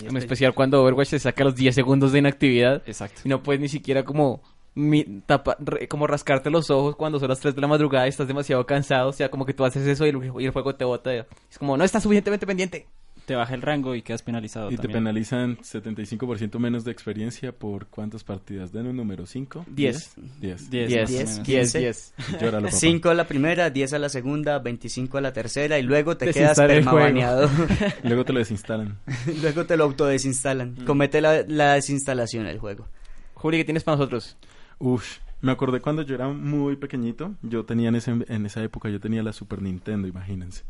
[0.03, 2.81] En especial cuando Overwatch te saca los 10 segundos de inactividad.
[2.85, 3.21] Exacto.
[3.23, 4.41] Y no puedes ni siquiera como
[4.75, 8.09] mi- tapa- re- como rascarte los ojos cuando son las 3 de la madrugada y
[8.09, 9.09] estás demasiado cansado.
[9.09, 11.13] O sea, como que tú haces eso y el, y el juego te bota.
[11.13, 12.87] Es como, no estás suficientemente pendiente.
[13.27, 17.87] Te baja el rango y quedas penalizado Y te penalizan 75% menos de experiencia por
[17.87, 18.71] cuántas partidas.
[18.71, 19.65] Den un número, ¿5?
[19.67, 20.13] Diez.
[20.39, 20.69] 10.
[20.69, 21.45] 10, Diez, más o diez, menos.
[21.45, 21.73] diez.
[21.73, 22.39] 10, 10.
[22.41, 22.77] Llóralo, papá.
[22.77, 26.31] 5 a la primera, 10 a la segunda, 25 a la tercera y luego te
[26.33, 27.49] quedas permabaneado.
[28.03, 28.97] Luego te lo desinstalan.
[29.41, 30.77] luego te lo autodesinstalan.
[30.85, 32.87] Comete la, la desinstalación del juego.
[33.33, 34.37] Juli, ¿qué tienes para nosotros?
[34.79, 37.35] Uf, me acordé cuando yo era muy pequeñito.
[37.41, 40.63] Yo tenía en, ese, en esa época, yo tenía la Super Nintendo, imagínense.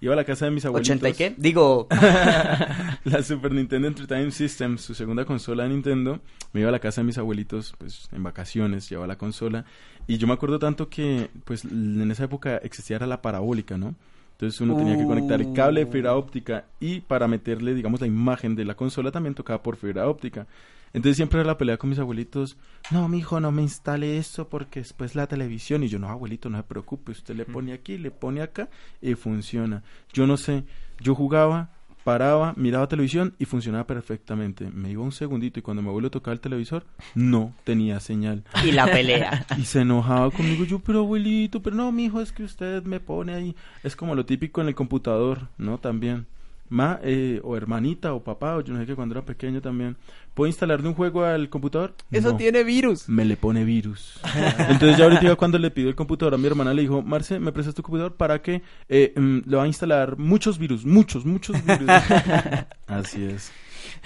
[0.00, 0.96] Iba a la casa de mis abuelitos.
[0.96, 1.34] ¿80 y qué?
[1.36, 1.86] Digo,
[3.04, 6.20] la Super Nintendo Entertainment System, su segunda consola de Nintendo,
[6.52, 9.66] me iba a la casa de mis abuelitos, pues, en vacaciones, llevaba la consola,
[10.06, 13.94] y yo me acuerdo tanto que, pues, en esa época existía era la parabólica, ¿no?
[14.32, 18.06] Entonces uno tenía que conectar el cable de fibra óptica y para meterle, digamos, la
[18.06, 20.46] imagen de la consola también tocaba por fibra óptica.
[20.92, 22.56] Entonces siempre era la pelea con mis abuelitos,
[22.90, 25.82] no, mi hijo, no me instale eso porque después la televisión.
[25.84, 28.68] Y yo, no, abuelito, no se preocupe, usted le pone aquí, le pone acá
[29.00, 29.82] y funciona.
[30.12, 30.64] Yo no sé,
[31.00, 31.70] yo jugaba
[32.04, 34.68] paraba, miraba televisión y funcionaba perfectamente.
[34.70, 38.44] Me iba un segundito y cuando mi abuelo tocaba el televisor, no tenía señal.
[38.64, 39.46] Y la pelea.
[39.58, 43.34] Y se enojaba conmigo, yo, pero abuelito, pero no, mijo, es que usted me pone
[43.34, 43.56] ahí.
[43.82, 45.78] Es como lo típico en el computador, ¿no?
[45.78, 46.26] También.
[46.70, 49.96] Ma, eh, o hermanita, o papá, o yo no sé qué, cuando era pequeño también.
[50.34, 51.94] ¿Puedo instalarle un juego al computador?
[52.12, 52.36] Eso No.
[52.36, 53.08] tiene virus.
[53.08, 54.20] Me le pone virus.
[54.68, 57.50] Entonces ya ahorita cuando le pido el computador a mi hermana le dijo, Marce, ¿me
[57.50, 60.86] prestas tu computador para que eh, mm, le va a instalar muchos virus?
[60.86, 61.88] Muchos, muchos virus.
[62.86, 63.50] Así es.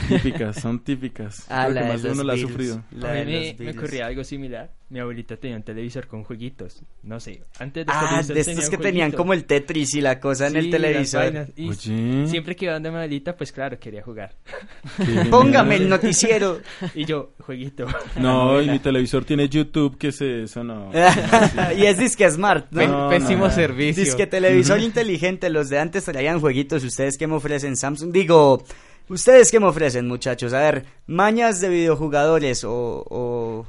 [0.09, 1.47] Típicas, son típicas.
[1.49, 2.83] Ah, Creo la que más de uno la ha sufrido.
[2.93, 4.71] La a mí me, ocurría algo similar.
[4.91, 6.83] Mi abuelita tenía un televisor con jueguitos.
[7.03, 10.21] No sé, antes de Ah, de estos tenía que tenían como el Tetris y la
[10.21, 11.23] cosa en el televisor.
[11.23, 11.51] vainas.
[11.57, 12.27] Y Oye.
[12.29, 14.35] siempre que iba donde mi abuelita, pues claro, quería jugar.
[14.97, 16.61] qué Póngame el noticiero.
[16.95, 17.87] Y yo, jueguito.
[18.17, 20.91] No, y mi televisor tiene YouTube, que se eso no.
[21.77, 22.87] y es disque smart, ¿no?
[22.87, 23.51] No, pésimo no.
[23.51, 24.05] servicio.
[24.05, 26.85] Disque televisor inteligente, los de antes traían jueguitos.
[26.85, 28.13] ¿Ustedes qué me ofrecen, Samsung?
[28.13, 28.63] Digo,
[29.09, 30.53] ¿ustedes qué me ofrecen, muchachos?
[30.53, 33.05] A ver, mañas de videojugadores o...
[33.09, 33.67] o...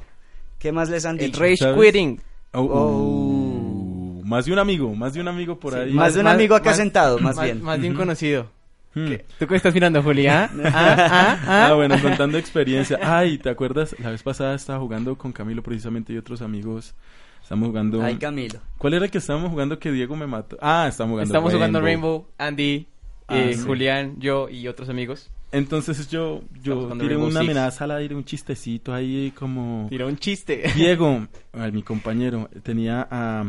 [0.58, 1.40] ¿Qué más les han El dicho?
[1.40, 1.84] rage ¿Sabes?
[1.84, 2.20] quitting.
[2.52, 4.20] Oh, Oh.
[4.20, 5.92] uh, más de un amigo, más de un amigo por Sí, ahí.
[5.92, 7.62] Más de un Más- amigo acá más- sentado, más, Más, bien.
[7.62, 8.50] más de un conocido.
[8.94, 9.08] Hmm.
[9.08, 9.24] ¿Qué?
[9.38, 10.26] ¿Tú qué estás mirando, Juli?
[10.26, 10.50] ¿Ah?
[10.64, 10.70] ¿Ah?
[10.72, 11.38] ¿Ah?
[11.46, 11.74] Ah, ¿Ah?
[11.74, 12.98] bueno, contando experiencia.
[13.02, 13.94] Ay, ¿te acuerdas?
[14.00, 16.94] La vez pasada estaba jugando con Camilo precisamente y otros amigos.
[17.42, 18.02] Estamos jugando.
[18.02, 18.58] Ay, Camilo.
[18.78, 20.56] ¿Cuál era el que estábamos jugando que Diego me mató?
[20.62, 22.86] Ah, estamos jugando Estamos jugando Rainbow, Andy,
[23.28, 23.64] Ah, eh, sí.
[23.64, 25.30] Julián, yo y otros amigos.
[25.52, 29.86] Entonces yo, yo tiré una amenaza al aire, un chistecito ahí como...
[29.88, 30.70] Tiró un chiste.
[30.74, 31.26] Diego,
[31.72, 33.44] mi compañero, tenía a...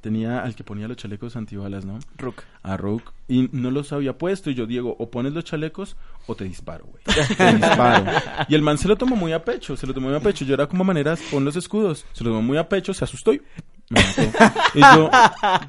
[0.00, 1.98] Tenía al que ponía los chalecos antibalas, ¿no?
[2.16, 2.42] Rook.
[2.62, 3.12] A Rook.
[3.26, 4.50] Y no los había puesto.
[4.50, 5.96] Y yo, Diego, o pones los chalecos
[6.28, 7.02] o te disparo, güey.
[7.36, 8.12] Te disparo.
[8.48, 9.76] Y el man se lo tomó muy a pecho.
[9.76, 10.44] Se lo tomó muy a pecho.
[10.44, 12.06] Yo era como maneras, pon los escudos.
[12.12, 13.42] Se lo tomó muy a pecho, se asustó y
[13.90, 14.50] me mató.
[14.74, 15.10] Y yo,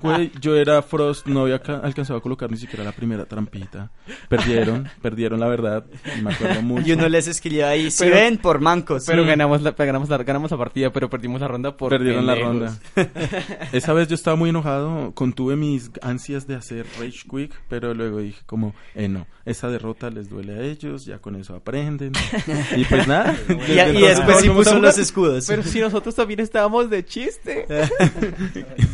[0.01, 3.91] güey, yo era Frost, no había ca- alcanzado a colocar ni siquiera la primera trampita.
[4.29, 5.85] Perdieron, perdieron la verdad.
[6.17, 6.87] Y me acuerdo mucho.
[6.87, 9.03] Y uno les escribió ahí, si Pero- ven, por mancos.
[9.05, 9.27] Pero Mm.
[9.27, 12.77] ganamos la, ganamos, la, ganamos la partida, pero perdimos la ronda por Perdieron la ronda.
[13.71, 18.19] Esa vez yo estaba muy enojado, contuve mis ansias de hacer Rage Quick, pero luego
[18.19, 22.11] dije como, eh no, esa derrota les duele a ellos, ya con eso aprenden.
[22.75, 23.35] y pues nada.
[23.67, 25.45] Y, después sí puso los escudos.
[25.47, 27.65] Pero si nosotros también estábamos de chiste.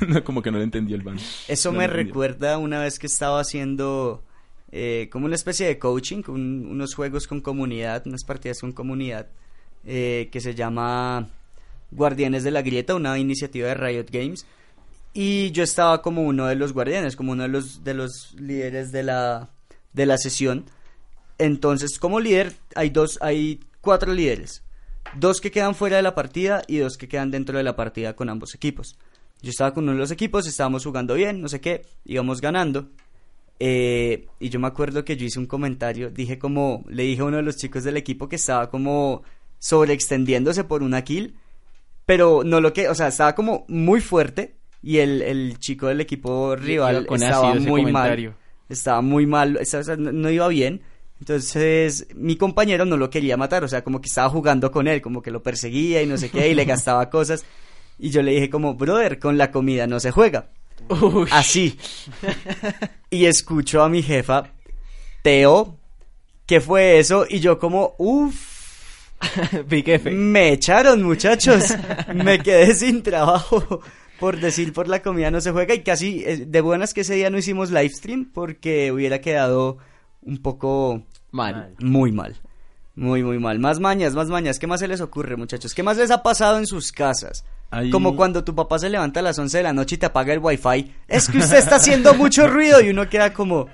[0.07, 1.17] No, como que no le entendí el ban.
[1.47, 4.23] Eso No me lo recuerda una vez que estaba haciendo
[4.71, 9.27] eh, como una especie de coaching, un- unos juegos con comunidad, unas partidas con comunidad,
[9.85, 11.29] eh, que se llama
[11.91, 14.45] Guardianes de la Grieta, una iniciativa de Riot Games.
[15.13, 18.91] Y yo estaba como uno de los guardianes, como uno de los, de los líderes
[18.91, 19.49] de la,
[19.93, 20.65] de la sesión.
[21.37, 24.62] Entonces, como líder, hay dos, hay cuatro líderes.
[25.15, 28.15] Dos que quedan fuera de la partida y dos que quedan dentro de la partida
[28.15, 28.97] con ambos equipos.
[29.41, 32.89] Yo estaba con uno de los equipos, estábamos jugando bien, no sé qué, íbamos ganando.
[33.59, 37.25] Eh, y yo me acuerdo que yo hice un comentario, dije como, le dije a
[37.25, 39.23] uno de los chicos del equipo que estaba como
[39.59, 41.35] sobreextendiéndose por una kill,
[42.05, 46.01] pero no lo que, o sea, estaba como muy fuerte y el, el chico del
[46.01, 48.09] equipo rival estaba muy mal
[48.69, 50.81] estaba muy mal, estaba- no iba bien.
[51.23, 55.01] Entonces, mi compañero no lo quería matar, o sea, como que estaba jugando con él,
[55.01, 57.45] como que lo perseguía y no sé qué, y le gastaba cosas.
[57.97, 60.49] Y yo le dije como, brother, con la comida no se juega.
[60.89, 61.29] Uy.
[61.31, 61.79] Así.
[63.09, 64.51] Y escucho a mi jefa,
[65.21, 65.77] Teo,
[66.45, 67.25] ¿qué fue eso?
[67.29, 69.11] Y yo como, uff,
[70.11, 71.73] me echaron muchachos,
[72.13, 73.81] me quedé sin trabajo
[74.19, 77.15] por decir por la comida no se juega y casi eh, de buenas que ese
[77.15, 79.79] día no hicimos live stream porque hubiera quedado
[80.25, 81.75] un poco Mal.
[81.79, 82.37] muy mal.
[82.95, 83.57] Muy, muy mal.
[83.59, 84.59] Más mañas, más mañas.
[84.59, 85.73] ¿Qué más se les ocurre, muchachos?
[85.73, 87.43] ¿Qué más les ha pasado en sus casas?
[87.71, 90.05] Ahí- Como cuando tu papá se levanta a las 11 de la noche y te
[90.05, 90.93] apaga el wifi.
[91.07, 93.67] Es que usted está haciendo mucho ruido y uno queda como...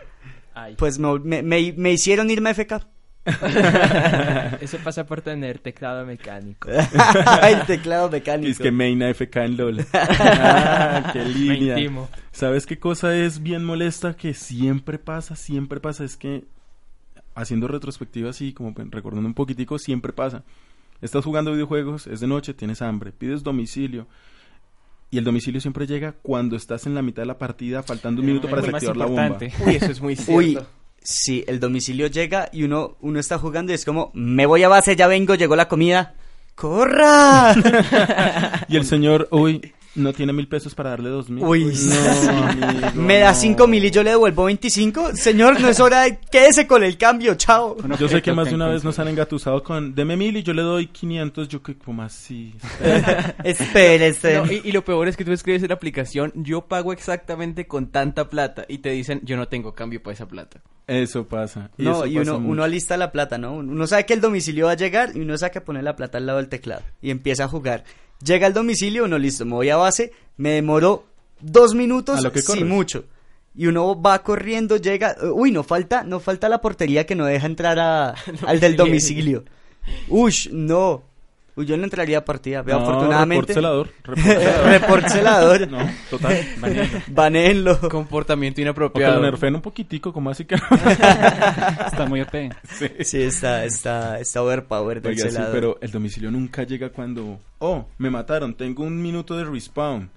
[0.56, 2.88] Ay, Pues me, me- me- me hicieron irme a FK.
[4.62, 6.70] Eso pasa por tener teclado mecánico.
[7.44, 8.50] el teclado mecánico.
[8.52, 9.86] Es que main AFK en LOL.
[9.94, 11.78] ah, qué Me línea.
[11.80, 12.10] intimo.
[12.32, 15.36] ¿Sabes qué cosa es bien molesta que siempre pasa?
[15.36, 16.04] Siempre pasa.
[16.06, 16.46] Es que
[17.40, 20.44] haciendo retrospectiva así, como recordando un poquitico, siempre pasa.
[21.02, 24.08] Estás jugando videojuegos, es de noche, tienes hambre, pides domicilio.
[25.12, 28.28] Y el domicilio siempre llega cuando estás en la mitad de la partida, faltando un
[28.28, 29.38] minuto para desactivar la bomba.
[29.66, 30.34] Uy, eso es muy cierto.
[30.34, 30.60] Uy,
[31.02, 34.68] sí, el domicilio llega y uno, uno está jugando y es como, me voy a
[34.68, 36.16] base, ya vengo, llegó la comida.
[36.56, 37.56] ¡Corra!
[38.68, 41.44] Y el señor, uy, no tiene mil pesos para darle dos mil.
[41.44, 43.38] Uy, no, amigo, ¿Me da no.
[43.38, 45.16] 5 mil y yo le devuelvo 25?
[45.16, 46.20] Señor, no es hora de...
[46.32, 47.76] Quédese con el cambio, chao.
[48.00, 50.54] Yo sé que más de una vez nos han engatusado con deme mil y yo
[50.54, 51.48] le doy 500.
[51.48, 52.54] Yo que como así.
[53.44, 54.38] Espérese.
[54.38, 57.68] No, y, y lo peor es que tú escribes en la aplicación, yo pago exactamente
[57.68, 58.66] con tanta plata.
[58.68, 60.62] Y te dicen, yo no tengo cambio para esa plata.
[60.88, 61.70] Eso pasa.
[61.78, 62.52] No, eso y pasa uno, mucho.
[62.52, 63.54] uno alista la plata, ¿no?
[63.54, 66.18] Uno sabe que el domicilio va a llegar y uno sabe que poner la plata
[66.18, 67.84] al lado del teclado y empieza a jugar.
[68.24, 71.06] Llega al domicilio, uno listo, me voy a base, me demoró
[71.40, 72.66] dos minutos, lo que sí corres.
[72.66, 73.06] mucho.
[73.56, 77.46] Y uno va corriendo, llega, uy, no falta, no falta la portería que no deja
[77.46, 78.16] entrar a,
[78.48, 79.46] al del domicilio.
[80.08, 81.04] Ush, no.
[81.60, 83.54] Uy, yo no entraría a partida, pero No, afortunadamente.
[83.54, 85.70] report celador, report.
[85.70, 85.78] No,
[86.10, 86.38] total.
[87.08, 87.78] Banéenlo.
[87.90, 89.16] Comportamiento O que inapropiado.
[89.18, 90.56] lo nerfen un poquitico, como así que.
[91.86, 92.34] Está muy OP.
[93.02, 95.54] Sí, está, está, está overpowered del Oiga, sí, celador.
[95.54, 97.40] pero el domicilio nunca llega cuando.
[97.60, 100.10] Oh, me mataron, tengo un minuto de respawn.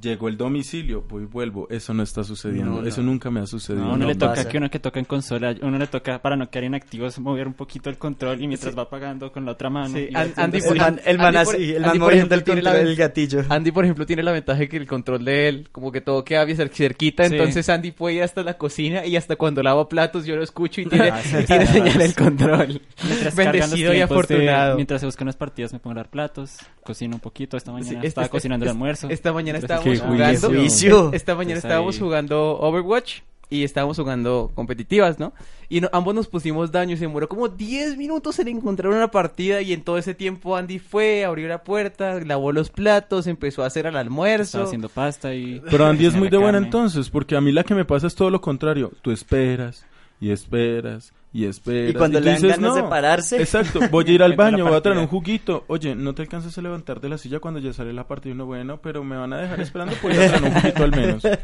[0.00, 1.68] Llegó el domicilio, voy y vuelvo.
[1.70, 2.72] Eso no está sucediendo.
[2.72, 2.86] No, no.
[2.86, 3.84] Eso nunca me ha sucedido.
[3.84, 4.48] No, a uno no le toca pasa.
[4.48, 7.46] que uno que toca en consola, a uno le toca para no quedar inactivos mover
[7.46, 9.94] un poquito el control y mientras va pagando con la otra mano.
[9.96, 12.44] Sí, Andy, El por- man, el man Andy por- así, el man moviendo ejemplo, el
[12.44, 13.44] tiene la control del gatillo.
[13.48, 16.24] Andy, por ejemplo, tiene la ventaja de que el control de él, como que todo
[16.24, 17.36] queda bien cer- cerquita, Sí.
[17.36, 20.80] entonces Andy puede ir hasta la cocina y hasta cuando lava platos yo lo escucho
[20.80, 22.80] y tiene, Ah, y tiene señal el control.
[23.04, 24.74] Mientras los Bendecido y tiempos de- afortunado.
[24.74, 27.56] mientras se buscan unas partidas me pongo a lavar platos, cocino un poquito.
[27.56, 29.08] Esta mañana Sí, este- estaba este- cocinando el este- almuerzo.
[29.08, 30.48] Esta mañana Mientras- estábamos jugando.
[30.48, 31.10] juicio.
[31.12, 32.00] Esta mañana Pues estábamos ahí.
[32.00, 33.20] jugando Overwatch
[33.50, 35.32] y estábamos jugando competitivas, ¿no?
[35.68, 39.10] Y no- ambos nos pusimos daño y se demoró como 10 minutos en encontrar una
[39.10, 43.62] partida y en todo ese tiempo Andy fue, abrió la puerta, lavó los platos, empezó
[43.62, 44.42] a hacer el almuerzo.
[44.44, 45.60] Estaba haciendo pasta y...
[45.70, 48.14] Pero Andy es muy de buena entonces, porque a mí la que me pasa es
[48.14, 48.92] todo lo contrario.
[49.02, 49.86] Tú esperas
[50.20, 51.90] y esperas y esperas.
[51.90, 52.88] Y cuando tú le dan dices, ganas de "No".
[52.88, 53.36] pararse.
[53.42, 55.64] Exacto, voy a ir al baño, voy a traer un juguito.
[55.66, 58.30] Oye, no te alcanzas a levantar de la silla cuando ya sale la partida.
[58.30, 60.84] Y uno, bueno, pero me van a dejar esperando, pues voy a traer un juguito
[60.84, 61.22] al menos.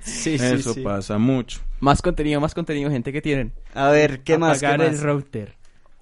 [0.00, 0.80] Sí, sí, Eso sí.
[0.80, 1.60] pasa mucho.
[1.80, 3.52] Más contenido, más contenido, gente que tienen.
[3.74, 4.58] A ver, ¿qué más?
[4.60, 5.02] ¿Qué Apagar el más?
[5.02, 5.54] router.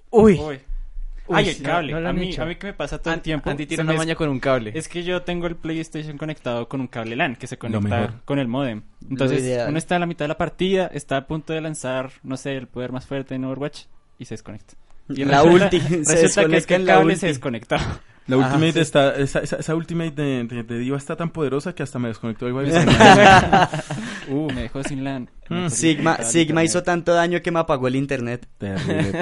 [0.09, 0.39] Uy.
[0.39, 0.59] Uy.
[1.27, 1.93] Uy, Ay, el cable.
[1.99, 3.49] no a, mí, a mí que me pasa todo el tiempo.
[3.49, 4.71] Andy tiene una me- maña con un cable.
[4.73, 8.39] Es que yo tengo el PlayStation conectado con un cable LAN que se conecta con
[8.39, 8.81] el modem.
[9.09, 12.37] Entonces, uno está en la mitad de la partida, está a punto de lanzar, no
[12.37, 13.83] sé, el poder más fuerte en Overwatch
[14.19, 14.73] y se desconecta.
[15.09, 17.19] Y La resulta- ulti, se Resulta que es que el la cable ulti.
[17.19, 17.75] se desconectó.
[18.27, 18.79] La Ajá, ultimate sí.
[18.79, 22.09] está, esa, esa, esa ultimate de, de, de Diva está tan poderosa que hasta me
[22.09, 22.71] desconectó el wifi.
[24.29, 25.29] uh, Me dejó sin LAN.
[25.49, 28.47] Mm, Sigma, Sigma hizo tanto daño que me apagó el internet.
[28.57, 29.13] terrible.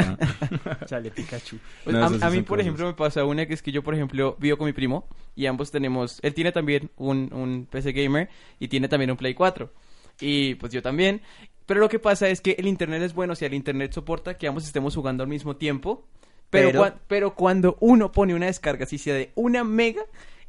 [0.87, 1.57] Chale, Pikachu.
[1.83, 2.61] Pues No, a, a mí, por cosas.
[2.61, 5.45] ejemplo, me pasa una que es que yo, por ejemplo, vivo con mi primo y
[5.45, 9.71] ambos tenemos, él tiene también un, un PC gamer y tiene también un Play 4
[10.19, 11.21] y pues yo también.
[11.67, 14.47] Pero lo que pasa es que el internet es bueno, si el internet soporta que
[14.47, 16.07] ambos estemos jugando al mismo tiempo,
[16.55, 20.01] pero, Pero- cua- pero cuando uno pone una descarga, si sea de una mega,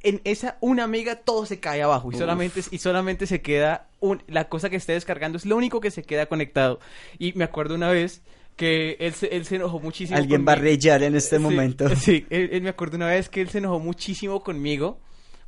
[0.03, 2.21] en esa una mega todo se cae abajo y Uf.
[2.21, 5.91] solamente, y solamente se queda un- la cosa que esté descargando, es lo único que
[5.91, 6.79] se queda conectado.
[7.19, 8.23] Y me acuerdo una vez
[8.57, 10.17] que él se, él se enojó muchísimo.
[10.17, 11.89] Alguien va a rellar en este Sí, momento.
[11.97, 14.99] Sí, él, él me acuerdo una vez que él se enojó muchísimo conmigo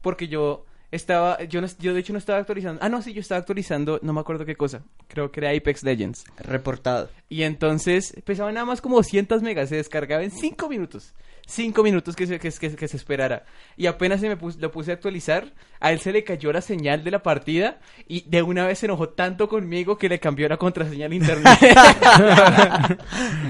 [0.03, 2.81] porque yo estaba, yo, no, yo de hecho no estaba actualizando.
[2.83, 4.83] Ah, no, sí, yo estaba actualizando, no me acuerdo qué cosa.
[5.09, 6.25] Creo que era Apex Legends.
[6.39, 7.11] Reportado.
[7.29, 11.15] Y entonces pesaba nada más como 200 megas, se descargaba en 5 minutos.
[11.47, 13.47] 5 minutos que se, que, que- que se esperara.
[13.77, 16.61] Y apenas se me pus- lo puse a actualizar, a él se le cayó la
[16.61, 20.47] señal de la partida y de una vez se enojó tanto conmigo que le cambió
[20.47, 21.59] la contraseña al internet.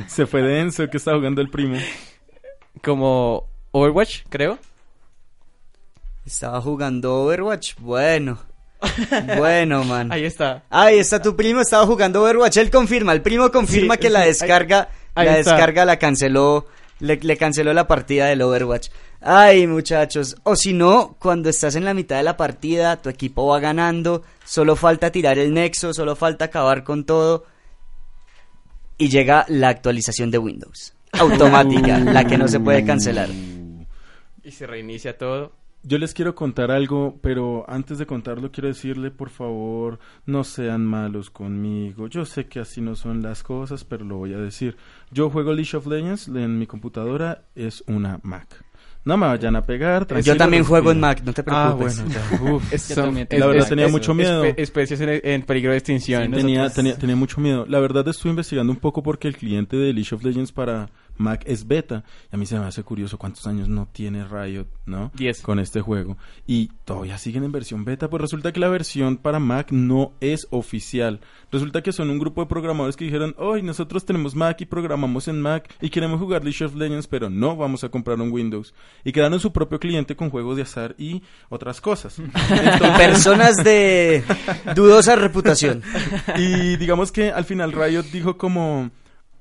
[0.07, 1.77] Se fue denso que está jugando el primo.
[2.85, 4.59] como Overwatch, creo.
[6.29, 7.77] Estaba jugando Overwatch.
[7.79, 8.39] Bueno.
[9.39, 10.13] Bueno, man.
[10.13, 10.63] Ahí está.
[10.69, 12.59] Ahí está tu primo, estaba jugando Overwatch.
[12.59, 15.53] Él confirma, el primo confirma Sí, que la sí, descarga, ahí la está.
[15.53, 16.67] descarga la canceló,
[17.01, 18.91] le, le canceló la partida del Overwatch.
[19.23, 20.37] Ay, muchachos.
[20.43, 24.23] O si no, cuando estás en la mitad de la partida, tu equipo va ganando,
[24.45, 27.47] solo falta tirar el nexo, solo falta acabar con todo.
[28.99, 30.93] Y llega la actualización de Windows.
[31.13, 33.31] Automática, la que no se puede cancelar.
[34.45, 35.53] Y se reinicia todo.
[35.85, 40.85] Yo les quiero contar algo, pero antes de contarlo quiero decirle, por favor, no sean
[40.85, 42.09] malos conmigo.
[42.09, 44.77] Yo sé que así no son las cosas, pero lo voy a decir.
[45.13, 48.65] Yo juego League of Legends en mi computadora, es una Mac.
[49.05, 50.07] No me vayan a pegar.
[50.23, 51.01] Yo también juego en.
[51.01, 52.03] Mac, no te Ah, preocupes.
[52.05, 52.53] bueno, ya.
[52.53, 52.73] Uf.
[52.73, 54.45] Es- Yo son- también es- La verdad es- tenía es- mucho miedo.
[54.45, 56.25] espe- especies en, en peligro de extinción.
[56.25, 57.65] Sí, Tenía, tenía, tenía mucho miedo.
[57.67, 61.43] La verdad estuve investigando un poco porque el cliente de League of Legends para Mac
[61.47, 62.05] es beta.
[62.33, 65.11] Y a mí se me hace curioso cuántos años no tiene Riot, ¿no?
[65.15, 65.43] Diez.
[65.43, 66.17] Con este juego.
[66.47, 68.09] Y todavía siguen en versión beta.
[68.09, 71.21] Pues resulta que la versión para Mac no es oficial.
[71.51, 75.29] Resulta que son un grupo de programadores que dijeron, hoy nosotros tenemos Mac y programamos
[75.29, 78.75] en Mac y queremos jugar League of Legends, pero no vamos a comprar un Windows.
[79.05, 82.21] Y crearon su propio cliente con juegos de azar y otras cosas.
[82.97, 84.23] Personas de
[84.75, 85.83] dudosa reputación.
[86.37, 88.91] y digamos que al final Riot dijo como,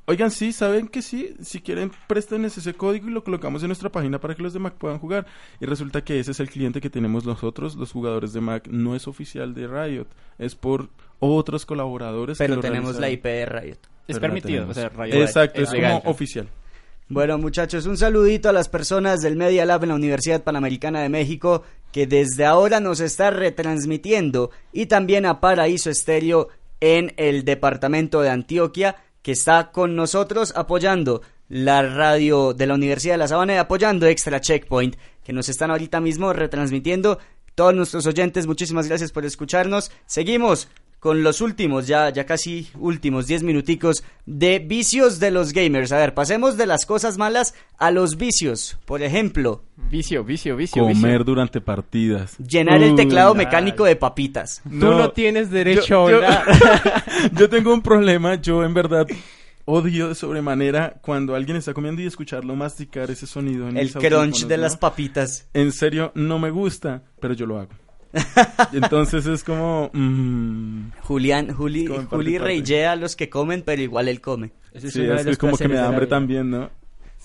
[0.08, 3.92] oigan, sí, saben que sí, si quieren presten ese código y lo colocamos en nuestra
[3.92, 5.28] página para que los de Mac puedan jugar.
[5.60, 8.96] Y resulta que ese es el cliente que tenemos nosotros, los jugadores de Mac, no
[8.96, 10.08] es oficial de Riot,
[10.40, 10.90] es por
[11.20, 12.38] otros colaboradores.
[12.38, 13.10] que Pero lo tenemos la.
[13.10, 13.78] IP de Riot.
[14.08, 14.78] Es Pero permitido, tenemos.
[14.78, 16.48] o sea, Riot Exacto, es es, como oficial.
[17.10, 21.10] Bueno, muchachos, un saludito a las personas del Media Lab en la Universidad Panamericana de
[21.10, 26.50] México que desde ahora nos está retransmitiendo y también a Paraíso Estéreo
[26.82, 28.98] en el departamento de Antioquia
[29.28, 34.08] que está con nosotros apoyando la radio de la Universidad de La Sabana y apoyando
[34.08, 37.20] Extra Checkpoint que nos están ahorita mismo retransmitiendo.
[37.54, 39.92] Todos nuestros oyentes, muchísimas gracias por escucharnos.
[40.06, 40.70] Seguimos
[41.00, 45.92] con los últimos, ya, ya casi últimos 10 minuticos de vicios de los gamers.
[45.92, 48.78] A ver, pasemos de las cosas malas a los vicios.
[48.86, 50.82] Por ejemplo, Vicio, vicio, vicio.
[50.84, 51.24] Comer vicio.
[51.24, 52.36] durante partidas.
[52.40, 53.38] llenar el teclado ay.
[53.38, 54.62] mecánico de papitas.
[54.64, 56.46] Tú no, tienes derecho yo- a hablar.
[57.38, 59.08] Yo tengo un problema, yo en verdad
[59.66, 63.68] odio de sobremanera cuando alguien está comiendo y escucharlo masticar ese sonido.
[63.70, 64.64] En El crunch de ¿no?
[64.64, 65.48] las papitas.
[65.54, 67.72] En serio, no me gusta, pero yo lo hago.
[68.74, 69.90] Entonces es como...
[69.94, 74.52] mm, Julián, Juli, Como Juli reyea a los que comen, pero igual él come.
[74.74, 76.70] Ese sí, es, como que me da hambre también, ¿no?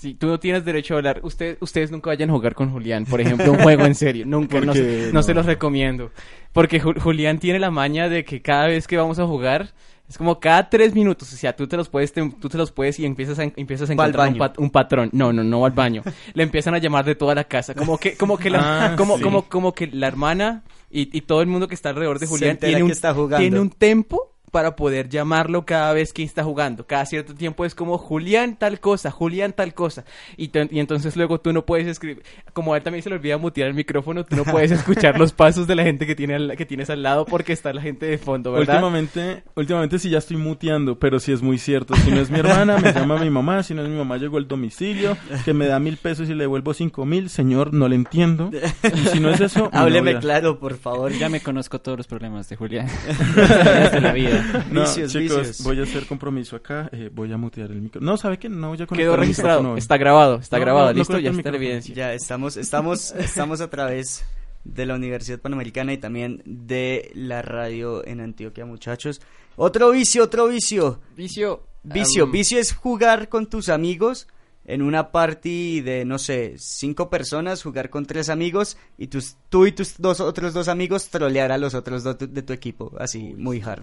[0.03, 1.20] Sí, tú no tienes derecho a hablar.
[1.22, 4.26] Usted, ustedes nunca vayan a jugar con Julián, por ejemplo, un juego en serio.
[4.26, 4.74] Nunca, no,
[5.22, 6.11] se los recomiendo.
[6.53, 9.70] Porque Ju- Julián tiene la maña de que cada vez que vamos a jugar,
[10.09, 11.32] es como cada tres minutos.
[11.32, 13.90] O sea, tú te los puedes, te- tú te los puedes y empiezas a, empiezas
[13.90, 15.09] a encontrar un, pat- un patrón.
[15.12, 16.03] No, no, no va al baño.
[16.34, 17.72] Le empiezan a llamar de toda la casa.
[17.72, 19.22] Como que, como que la, Ah, como, sí.
[19.22, 22.57] como, como que la hermana y, y todo el mundo que está alrededor de Julián
[22.59, 22.92] tiene un,
[23.38, 26.86] tiene un tempo para poder llamarlo cada vez que está jugando.
[26.86, 30.05] Cada cierto tiempo es como Julián tal cosa, Julián tal cosa.
[30.36, 32.22] Y, y entonces luego tú no puedes escribir,
[32.53, 35.32] como a él también se le olvida mutear el micrófono, tú no puedes escuchar los
[35.32, 38.07] pasos de la gente que, tiene al- que tienes al lado porque está la gente
[38.07, 38.74] de fondo, ¿verdad?
[38.76, 41.96] Últimamente, últimamente sí ya estoy muteando, pero sí es muy cierto.
[41.96, 43.62] Si no es mi hermana, me llama mi mamá.
[43.62, 46.40] Si no es mi mamá, llegó el domicilio, que me da mil pesos y le
[46.44, 47.30] devuelvo cinco mil.
[47.30, 48.50] Señor, no le entiendo.
[48.53, 50.20] Y si no es eso, Hábleme novia.
[50.20, 51.11] claro, por favor.
[51.12, 52.86] Ya me conozco todos los problemas de Julián.
[53.92, 54.41] de la vida.
[54.70, 55.62] No, Vicios, chicos, vicios.
[55.64, 56.88] voy a hacer compromiso acá.
[56.93, 58.01] eh, voy a mutear el micro.
[58.01, 58.49] No, ¿sabe qué?
[58.49, 59.78] No, ya Quedó conectaron el registrado, micrófono.
[59.78, 61.57] está grabado, está No, grabado, no, listo, ya está la micrófono.
[61.64, 61.95] evidencia.
[61.95, 64.24] Ya estamos, estamos, estamos a través
[64.64, 69.20] de la Universidad Panamericana y también de la radio en Antioquia, muchachos.
[69.57, 71.01] Otro vicio, otro vicio.
[71.16, 71.66] Vicio.
[71.84, 74.28] Vicio, am, vicio es jugar con tus amigos
[74.64, 79.66] en una party de, no sé, cinco personas, jugar con tres amigos y tus, tú
[79.66, 83.34] y tus dos otros dos amigos trolear a los otros dos de tu equipo, así,
[83.36, 83.82] muy hard.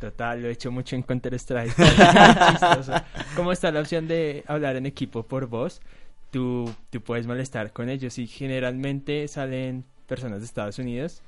[0.00, 1.74] Total, lo he hecho mucho en Counter-Strike.
[3.36, 5.80] ¿Cómo está la opción de hablar en equipo por voz?
[6.30, 11.22] Tú, tú puedes molestar con ellos y generalmente salen personas de Estados Unidos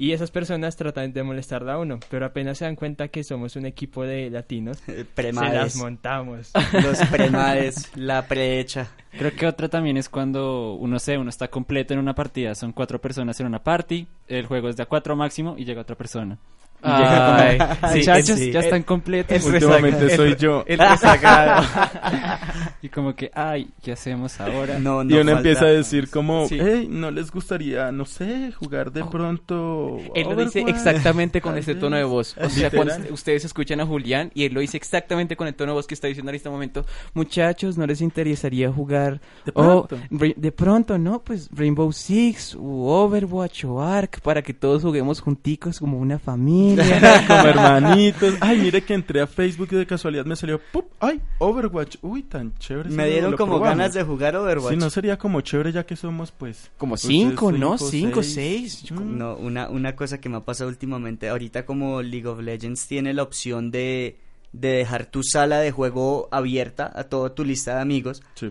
[0.00, 3.54] y esas personas tratan de molestarla a uno, pero apenas se dan cuenta que somos
[3.56, 6.52] un equipo de latinos, se las Premades, montamos.
[6.72, 8.88] los premades, la prehecha.
[9.10, 12.72] Creo que otra también es cuando uno sé, uno está completo en una partida, son
[12.72, 15.96] cuatro personas en una party, el juego es de a cuatro máximo y llega otra
[15.96, 16.38] persona.
[16.82, 17.58] Ay,
[17.92, 18.52] sí, muchachos, sí.
[18.52, 19.36] ya están completos.
[19.36, 20.64] Es Últimamente soy el- yo.
[20.66, 20.80] El.
[22.82, 24.78] Y como que, ay, ¿qué hacemos ahora?
[24.78, 26.58] No, no y uno falta- empieza a decir como, Sí.
[26.60, 31.58] hey, ¿no les gustaría, no sé, jugar de pronto Él lo dice Overwatch?" exactamente con
[31.58, 32.36] ese tono de voz.
[32.42, 35.72] O sea, cuando ustedes escuchan a Julián y él lo dice exactamente con el tono
[35.72, 36.86] de voz que está diciendo en este momento.
[37.12, 39.20] Muchachos, ¿no les interesaría jugar?
[39.44, 39.98] De Oh, pronto.
[40.36, 41.22] De pronto, ¿no?
[41.22, 46.69] Pues Rainbow Six, u Overwatch o Ark, para que todos juguemos junticos como una familia.
[47.26, 48.34] como hermanitos.
[48.40, 50.86] Ay, mire que entré a Facebook y de casualidad me salió, ¡pup!
[51.00, 51.20] ¡Ay!
[51.38, 51.96] Overwatch.
[52.02, 52.90] Uy, tan chévere.
[52.90, 53.78] Me dieron como probamos.
[53.78, 54.74] ganas de jugar Overwatch.
[54.74, 56.70] Sí, no sería como chévere ya que somos, pues.
[56.78, 57.78] Como ustedes cinco, ¿no?
[57.78, 58.80] Cinco, seis.
[58.86, 58.92] seis.
[58.92, 59.18] Mm.
[59.18, 63.12] No, una, una cosa que me ha pasado últimamente, ahorita como League of Legends tiene
[63.14, 64.16] la opción de,
[64.52, 68.50] de dejar tu sala de juego abierta a toda tu lista de amigos, Sí.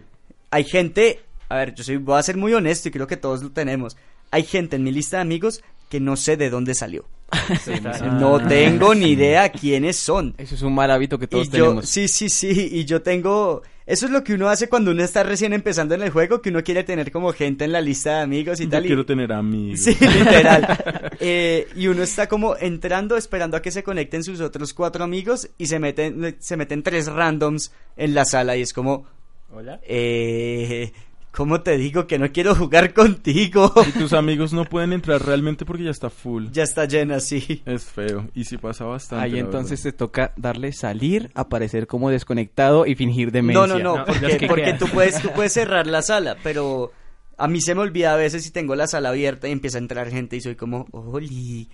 [0.51, 3.43] hay gente, a ver, yo soy, voy a ser muy honesto y creo que todos
[3.43, 3.97] lo tenemos,
[4.31, 7.05] hay gente en mi lista de amigos que no sé de dónde salió.
[8.19, 10.33] No tengo ni idea quiénes son.
[10.37, 11.89] Eso es un mal hábito que todos y yo, tenemos.
[11.89, 15.23] sí, sí, sí, y yo tengo, eso es lo que uno hace cuando uno está
[15.23, 18.21] recién empezando en el juego, que uno quiere tener como gente en la lista de
[18.21, 18.83] amigos y Yo tal.
[18.85, 19.79] y- quiero tener amigos.
[19.81, 21.11] Sí, literal.
[21.19, 25.49] Eh, y uno está como entrando esperando a que se conecten sus otros cuatro amigos
[25.57, 29.05] y se meten, se meten tres randoms en la sala y es como,
[29.51, 29.79] Hola.
[29.83, 30.91] Eh,
[31.39, 33.71] ¿Cómo te digo que no quiero jugar contigo?
[33.87, 36.47] Y tus amigos no pueden entrar realmente porque ya está full.
[36.51, 37.63] ya está llena, sí.
[37.65, 38.27] Es feo.
[38.35, 39.23] Y sí pasa bastante.
[39.23, 39.95] Ahí entonces verdad.
[39.95, 43.67] te toca darle salir, aparecer como desconectado y fingir demencia.
[43.67, 46.91] No, no, no, No, porque, que porque tú puedes, tú puedes cerrar la sala, pero
[47.37, 49.81] a mí se me olvida a veces si tengo la sala abierta y empieza a
[49.81, 51.69] entrar gente y soy como, Oli,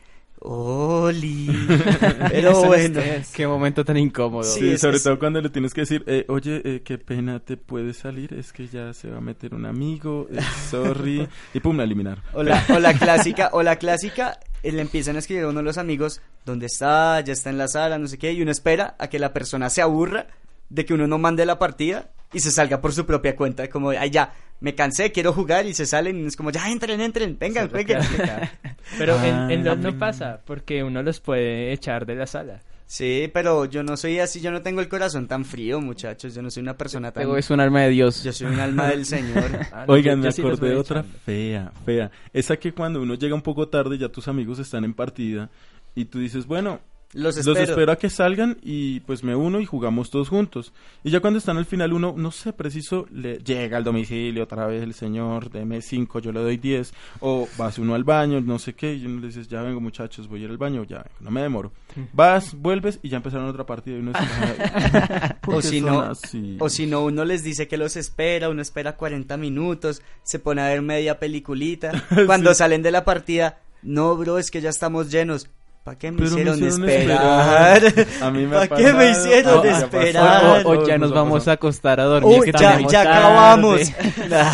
[0.47, 1.47] Oli.
[2.29, 3.01] Pero bueno.
[3.33, 4.43] Qué momento tan incómodo.
[4.43, 6.97] Sí, Sí, es- sobre es- todo cuando le tienes que decir, eh, oye, eh, qué
[6.97, 8.33] pena, ¿te puedes salir?
[8.33, 10.39] Es que ya se va a meter un amigo, eh,
[10.69, 11.27] sorry.
[11.53, 12.21] y pum, a eliminar.
[12.33, 15.59] O la, o la clásica, o la clásica, eh, le empiezan a escribir a uno
[15.59, 17.19] de los amigos, ¿dónde está?
[17.21, 19.69] Ya está en la sala, no sé qué, y uno espera a que la persona
[19.69, 20.27] se aburra
[20.69, 23.89] de que uno no mande la partida y se salga por su propia cuenta, como,
[23.91, 27.37] ay ya, me cansé, quiero jugar, y se salen, y es como, ya entren, entren,
[27.39, 27.99] vengan, jueguen.
[28.97, 29.27] Pero Ah.
[29.49, 32.61] en, en LOL no pasa, porque uno los puede echar de la sala.
[32.87, 36.43] Sí, pero yo no soy así, yo no tengo el corazón tan frío, muchachos, yo
[36.43, 37.35] no soy una persona tan...
[37.35, 38.23] Es un alma de Dios.
[38.23, 39.43] Yo soy un alma del Señor.
[39.71, 41.17] Ah, no, Oigan, yo- me acordé de otra echando.
[41.25, 42.11] fea, fea.
[42.31, 45.49] Esa que cuando uno llega un poco tarde ya tus amigos están en partida
[45.95, 46.79] y tú dices, bueno,
[47.13, 47.91] Los los espero.
[47.91, 50.73] a que salgan y pues me uno y jugamos todos juntos.
[51.03, 54.67] Y ya cuando están al final uno, no sé, preciso, le llega al domicilio otra
[54.67, 56.93] vez el señor, deme 5, yo le doy 10.
[57.21, 60.27] O vas uno al baño, no sé qué, y uno le dices, ya vengo muchachos,
[60.27, 61.71] voy a ir al baño, ya vengo, no me demoro.
[62.11, 66.01] Vas, vuelves y ya empezaron otra partida y uno dice, "Ay, ¿por O si no-
[66.01, 66.57] así?".
[66.59, 70.61] O si no, uno les dice que los espera, uno espera 40 minutos, se pone
[70.61, 71.91] a ver media peliculita.
[72.25, 75.47] Cuando salen de la partida, no, bro, es que ya estamos llenos.
[75.85, 77.83] ¿Para qué me Pero me hicieron esperar?
[78.23, 80.65] A mí me ha ¿Para qué me hicieron Ah, esperar?
[80.65, 82.39] O, o ya Nos vamos a acostar a dormir.
[82.39, 82.57] Uy, que
[82.91, 83.81] ya, acabamos.
[84.27, 84.51] Nah,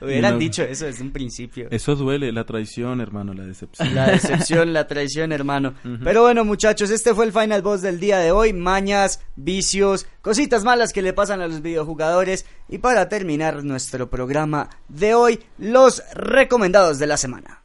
[0.00, 0.38] hubieran No.
[0.38, 1.68] dicho eso desde un principio.
[1.70, 3.94] Eso duele, la traición, hermano, la decepción.
[3.94, 5.74] La decepción, la traición, hermano.
[6.02, 8.54] Pero bueno, muchachos, este fue el Final Boss del día de hoy.
[8.54, 12.46] Mañas, vicios, cositas malas que le pasan a los videojugadores.
[12.70, 17.58] Y para terminar nuestro programa de hoy, los recomendados de la semana.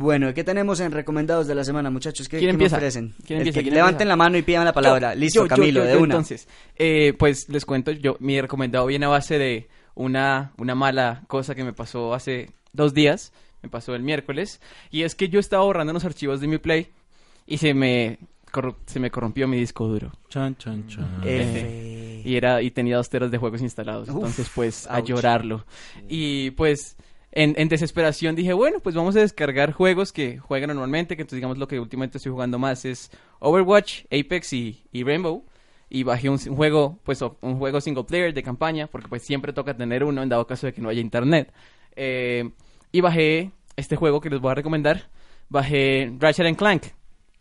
[0.00, 2.26] Bueno, ¿qué tenemos en recomendados de la semana, muchachos?
[2.26, 2.76] ¿Qué, ¿Quién qué empieza?
[2.76, 3.14] me ofrecen?
[3.26, 3.58] ¿Quién El empieza?
[3.58, 4.08] que- ¿Quién levanten empieza?
[4.08, 5.12] la mano y pidan la palabra.
[5.12, 6.14] Yo, Listo, yo, Camilo, yo, de una.
[6.14, 11.22] Entonces, eh, pues les cuento, yo mi recomendado viene a base de una, una mala
[11.28, 13.32] cosa que me pasó hace dos días,
[13.62, 16.88] me pasó el miércoles, y es que yo estaba borrando unos archivos de mi Play
[17.46, 18.20] y se me,
[18.86, 20.12] se me corrompió mi disco duro.
[20.30, 21.20] Chan, chan, chan.
[21.24, 22.22] F.
[22.24, 24.08] Y era y tenía dos teras de juegos instalados.
[24.08, 25.66] Uf, entonces, pues, a llorarlo.
[26.08, 26.96] Y pues,
[27.32, 31.36] en, en desesperación dije, bueno, pues vamos a descargar juegos que juegan normalmente, que entonces
[31.36, 35.44] digamos lo que últimamente estoy jugando más es Overwatch, Apex y, y Rainbow.
[35.92, 39.52] Y bajé un, un juego, pues un juego single player de campaña, porque pues siempre
[39.52, 41.52] toca tener uno en dado caso de que no haya internet.
[41.96, 42.48] Eh,
[42.92, 45.08] y bajé este juego que les voy a recomendar.
[45.48, 46.84] Bajé Ratchet and Clank.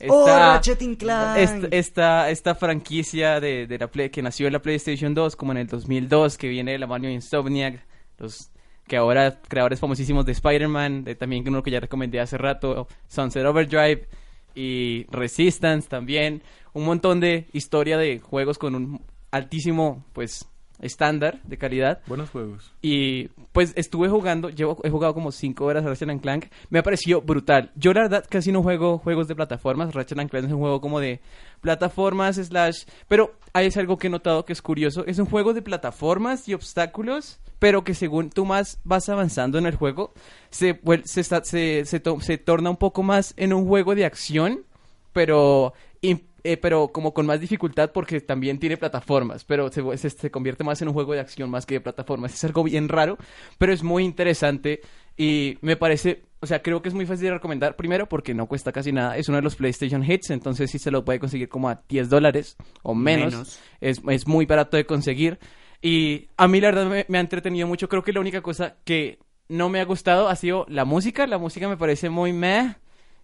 [0.07, 1.37] ¡Oh, Esta- Ratchet and Clank!
[1.37, 5.51] esta, esta, esta franquicia de, de la Play, que nació en la PlayStation 2 como
[5.51, 7.85] en el 2002, que viene de la mano de Insomniac,
[8.17, 8.49] los
[8.89, 13.45] que ahora creadores famosísimos de Spider-Man, de también uno que ya recomendé hace rato, Sunset
[13.45, 14.09] Overdrive
[14.55, 16.41] y Resistance también,
[16.73, 20.45] un montón de historia de juegos con un altísimo pues
[20.81, 22.71] estándar de calidad Buenos juegos.
[22.81, 26.45] y pues estuve jugando, llevo, he jugado como 5 horas a Ratchet and Clank.
[26.69, 27.71] Me ha parecido brutal.
[27.75, 29.93] Yo la verdad casi no juego juegos de plataformas.
[29.93, 31.19] Ratchet and Clank es un juego como de
[31.61, 32.83] plataformas slash...
[33.07, 35.05] Pero hay es algo que he notado que es curioso.
[35.05, 39.65] Es un juego de plataformas y obstáculos, pero que según tú más vas avanzando en
[39.65, 40.13] el juego,
[40.49, 44.63] se, se, se, se se torna un poco más en un juego de acción,
[45.11, 45.73] pero...
[46.01, 50.63] eh, pero como con más dificultad porque también tiene plataformas, pero se, se, se convierte
[50.63, 52.33] más en un juego de acción más que de plataformas.
[52.33, 53.17] Es algo bien raro,
[53.57, 54.81] pero es muy interesante
[55.17, 57.75] y me parece, o sea, creo que es muy fácil de recomendar.
[57.75, 60.91] Primero porque no cuesta casi nada, es uno de los PlayStation Hits, entonces sí se
[60.91, 63.33] lo puede conseguir como a 10 dólares o menos.
[63.33, 63.59] Menos.
[63.81, 65.39] Es, es muy barato de conseguir.
[65.81, 67.89] Y a mí la verdad me, me ha entretenido mucho.
[67.89, 69.19] Creo que la única cosa que
[69.49, 71.27] no me ha gustado ha sido la música.
[71.27, 72.75] La música me parece muy meh.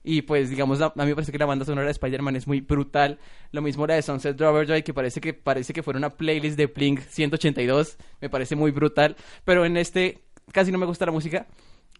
[0.07, 2.61] Y pues, digamos, a mí me parece que la banda sonora de Spider-Man es muy
[2.61, 3.17] brutal.
[3.51, 6.67] Lo mismo la de Sunset Overdrive, que parece que parece que fuera una playlist de
[6.67, 7.97] Blink 182.
[8.21, 9.15] Me parece muy brutal.
[9.43, 11.47] Pero en este casi no me gusta la música.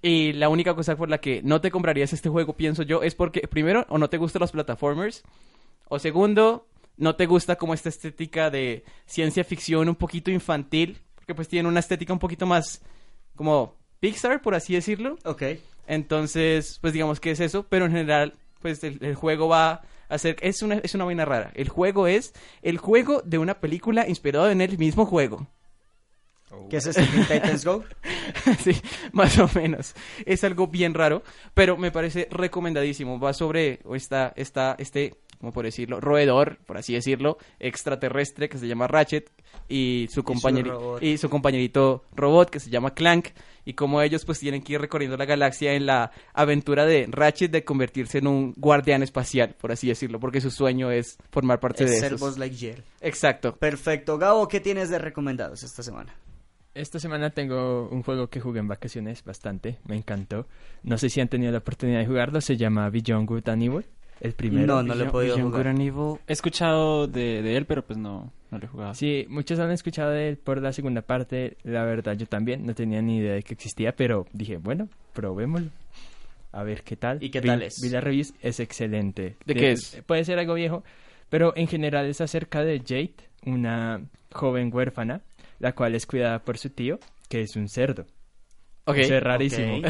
[0.04, 3.16] Y la única cosa por la que no te comprarías este juego, pienso yo, es
[3.16, 5.24] porque, primero, o no te gustan los platformers.
[5.88, 11.00] O segundo, no te gusta como esta estética de ciencia ficción un poquito infantil.
[11.16, 12.84] Porque pues tiene una estética un poquito más
[13.36, 15.18] como Pixar, por así decirlo.
[15.26, 15.42] Ok.
[15.88, 20.18] Entonces, pues digamos que es eso, pero en general, pues el, el juego va a
[20.18, 21.52] ser, es una, es una vaina rara.
[21.56, 25.48] El juego es el juego de una película inspirado en el mismo juego.
[26.70, 27.84] ¿Qué es este Teen Titans Go?
[28.64, 28.80] sí,
[29.12, 29.94] más o menos.
[30.26, 31.24] Es algo bien raro,
[31.54, 33.20] pero me parece recomendadísimo.
[33.20, 35.16] Va sobre esta, esta, este,
[35.46, 36.02] ¿cómo por decirlo?
[36.02, 39.30] Roedor, por así decirlo, extraterrestre que se llama Ratchet
[39.70, 41.04] y su, compañeri- robot.
[41.04, 43.28] y su compañerito robot que se llama Clank
[43.64, 47.52] y como ellos pues tienen que ir recorriendo la galaxia en la aventura de Ratchet
[47.52, 51.86] de convertirse en un guardián espacial, por así decirlo, porque su sueño es formar parte
[51.86, 52.40] de Es ser esos.
[52.40, 52.82] Lightyear.
[53.02, 53.56] Exacto.
[53.56, 54.18] Perfecto.
[54.18, 56.16] Gabo, ¿qué tienes de recomendados esta semana?
[56.74, 60.46] Esta semana tengo un juego que jugué en vacaciones bastante, me encantó.
[60.84, 63.86] No sé si han tenido la oportunidad de jugarlo, se llama Beyond Good and Evil,
[64.22, 64.66] el primero.
[64.68, 65.64] No, no lo he podido jugar.
[65.64, 66.20] Good and Evil.
[66.28, 68.94] He escuchado de, de él, pero pues no, no lo he jugado.
[68.94, 72.74] Sí, muchos han escuchado de él por la segunda parte, la verdad yo también, no
[72.74, 75.70] tenía ni idea de que existía, pero dije, bueno, probémoslo.
[76.52, 77.22] A ver qué tal.
[77.22, 77.82] ¿Y qué Vi- tal es?
[77.82, 79.36] Vi la reviews, es excelente.
[79.46, 80.02] ¿De qué es?
[80.06, 80.84] Puede ser algo viejo,
[81.30, 84.02] pero en general es acerca de Jade, una
[84.32, 85.22] joven huérfana,
[85.60, 86.98] la cual es cuidada por su tío,
[87.28, 88.06] que es un cerdo.
[88.86, 88.98] Ok.
[89.00, 89.82] Eso es rarísimo.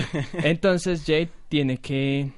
[0.44, 2.32] Entonces Jade tiene que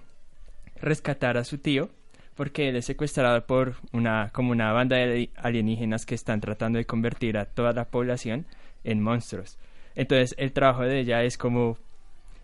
[0.81, 1.89] rescatar a su tío
[2.35, 6.85] porque él es secuestrado por una como una banda de alienígenas que están tratando de
[6.85, 8.45] convertir a toda la población
[8.83, 9.57] en monstruos.
[9.95, 11.77] Entonces el trabajo de ella es como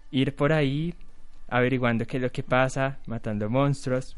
[0.10, 0.96] ir por ahí
[1.48, 4.18] averiguando qué es lo que pasa, matando monstruos.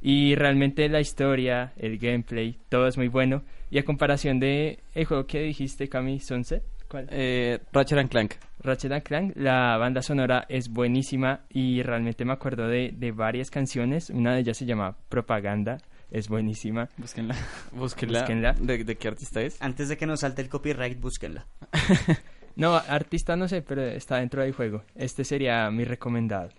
[0.00, 3.42] Y realmente la historia, el gameplay, todo es muy bueno.
[3.70, 7.08] Y a comparación de el juego que dijiste, Cami, Sunset, ¿cuál?
[7.10, 8.34] Eh, Ratchet and Clank.
[8.64, 13.50] Ratchet and Clank, la banda sonora es buenísima y realmente me acuerdo de, de varias
[13.50, 14.08] canciones.
[14.08, 15.78] Una de ellas se llama Propaganda,
[16.10, 16.88] es buenísima.
[16.96, 17.36] Búsquenla.
[17.72, 18.20] Búsquenla.
[18.20, 18.52] Búsquenla.
[18.54, 19.60] ¿De, de qué artista es?
[19.60, 21.46] Antes de que nos salte el copyright, búsquenla.
[22.56, 24.84] No, artista no sé, pero está dentro del juego.
[24.94, 26.50] Este sería mi recomendado.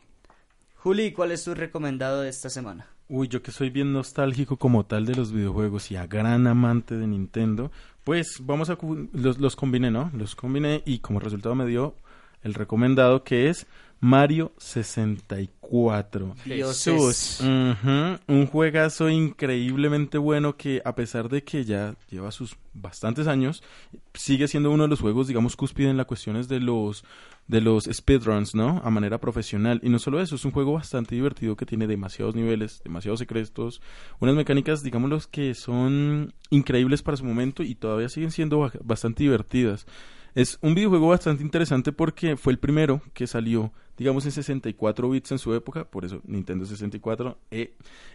[0.75, 2.87] Juli, ¿cuál es tu recomendado de esta semana?
[3.07, 6.95] Uy, yo que soy bien nostálgico como tal de los videojuegos y a gran amante
[6.95, 7.71] de Nintendo,
[8.05, 8.77] pues vamos a...
[9.11, 10.11] Los, los combiné, ¿no?
[10.13, 11.95] Los combiné y como resultado me dio
[12.43, 13.67] el recomendado que es
[13.99, 16.35] Mario 64.
[16.45, 17.39] Dioses.
[17.41, 23.63] Ujú, Un juegazo increíblemente bueno que a pesar de que ya lleva sus bastantes años,
[24.13, 27.03] sigue siendo uno de los juegos, digamos, cúspide en las cuestiones de los
[27.47, 28.81] de los speedruns, ¿no?
[28.83, 29.79] A manera profesional.
[29.83, 33.81] Y no solo eso, es un juego bastante divertido que tiene demasiados niveles, demasiados secretos,
[34.19, 39.21] unas mecánicas, digámoslo, que son increíbles para su momento y todavía siguen siendo ba- bastante
[39.23, 39.85] divertidas.
[40.35, 45.31] Es un videojuego bastante interesante porque fue el primero que salió, digamos, en 64 bits
[45.31, 47.37] en su época, por eso Nintendo 64.
[47.51, 47.73] eh,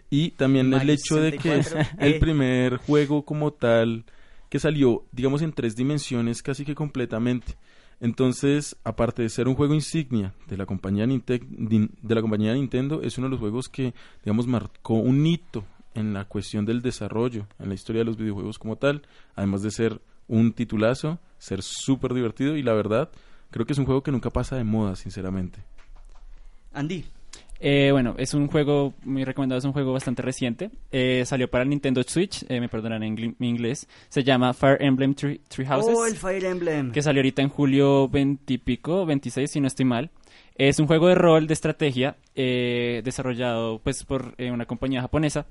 [0.09, 2.19] y también el hecho de que es 64, el eh.
[2.19, 4.05] primer juego como tal
[4.49, 7.55] que salió, digamos, en tres dimensiones casi que completamente.
[8.01, 11.45] Entonces, aparte de ser un juego insignia de la compañía Ninte-
[12.01, 13.93] de la compañía Nintendo, es uno de los juegos que,
[14.23, 15.63] digamos, marcó un hito
[15.93, 19.03] en la cuestión del desarrollo, en la historia de los videojuegos como tal,
[19.35, 23.09] además de ser un titulazo, ser súper divertido y la verdad,
[23.49, 25.59] creo que es un juego que nunca pasa de moda, sinceramente.
[26.71, 27.03] Andy,
[27.63, 30.71] Eh, bueno, es un juego, muy recomendado, es un juego bastante reciente.
[30.91, 33.87] Eh, salió para el Nintendo Switch, eh, me perdonarán en mi inglés.
[34.09, 35.93] Se llama Fire Emblem Three, Three Houses.
[35.95, 36.91] oh, el Fire Emblem.
[36.91, 40.09] que salió ahorita en julio 20 y pico, 26 si no estoy mal.
[40.55, 45.45] Es un juego de rol de estrategia eh, desarrollado pues por eh, una compañía japonesa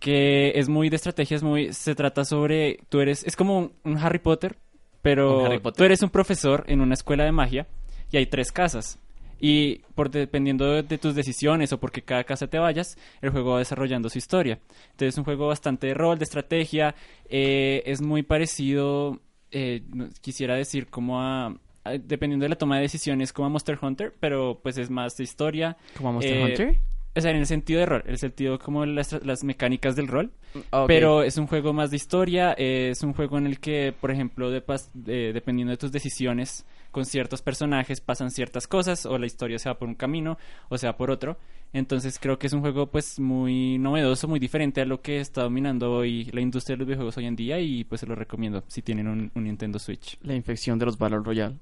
[0.00, 3.72] que es muy de estrategia, es muy se trata sobre tú eres es como un,
[3.84, 4.56] un Harry Potter,
[5.04, 7.66] pero tú eres un profesor en una escuela de magia
[8.10, 8.98] y hay tres casas.
[9.40, 13.52] Y por dependiendo de, de tus decisiones o porque cada casa te vayas, el juego
[13.52, 14.58] va desarrollando su historia.
[14.92, 16.94] Entonces es un juego bastante de rol, de estrategia,
[17.28, 19.82] eh, es muy parecido, eh,
[20.22, 21.48] quisiera decir como a,
[21.84, 25.16] a- dependiendo de la toma de decisiones como a Monster Hunter, pero pues es más
[25.16, 25.76] de historia.
[25.96, 26.78] ¿Como Monster Eh, Hunter?
[27.16, 30.30] O sea, en el sentido de rol, el sentido como las, las mecánicas del rol.
[30.72, 30.84] Ah.
[30.88, 34.10] Pero es un juego más de historia, eh, es un juego en el que, por
[34.10, 39.18] ejemplo, de pas- de- dependiendo de tus decisiones con ciertos personajes pasan ciertas cosas o
[39.18, 40.38] la historia se va por un camino
[40.68, 41.36] o se va por otro.
[41.72, 45.42] Entonces creo que es un juego pues muy novedoso, muy diferente a lo que está
[45.42, 48.62] dominando hoy la industria de los videojuegos hoy en día y pues se lo recomiendo
[48.68, 50.16] si tienen un, un Nintendo Switch.
[50.22, 51.56] La infección de los Battle Royale.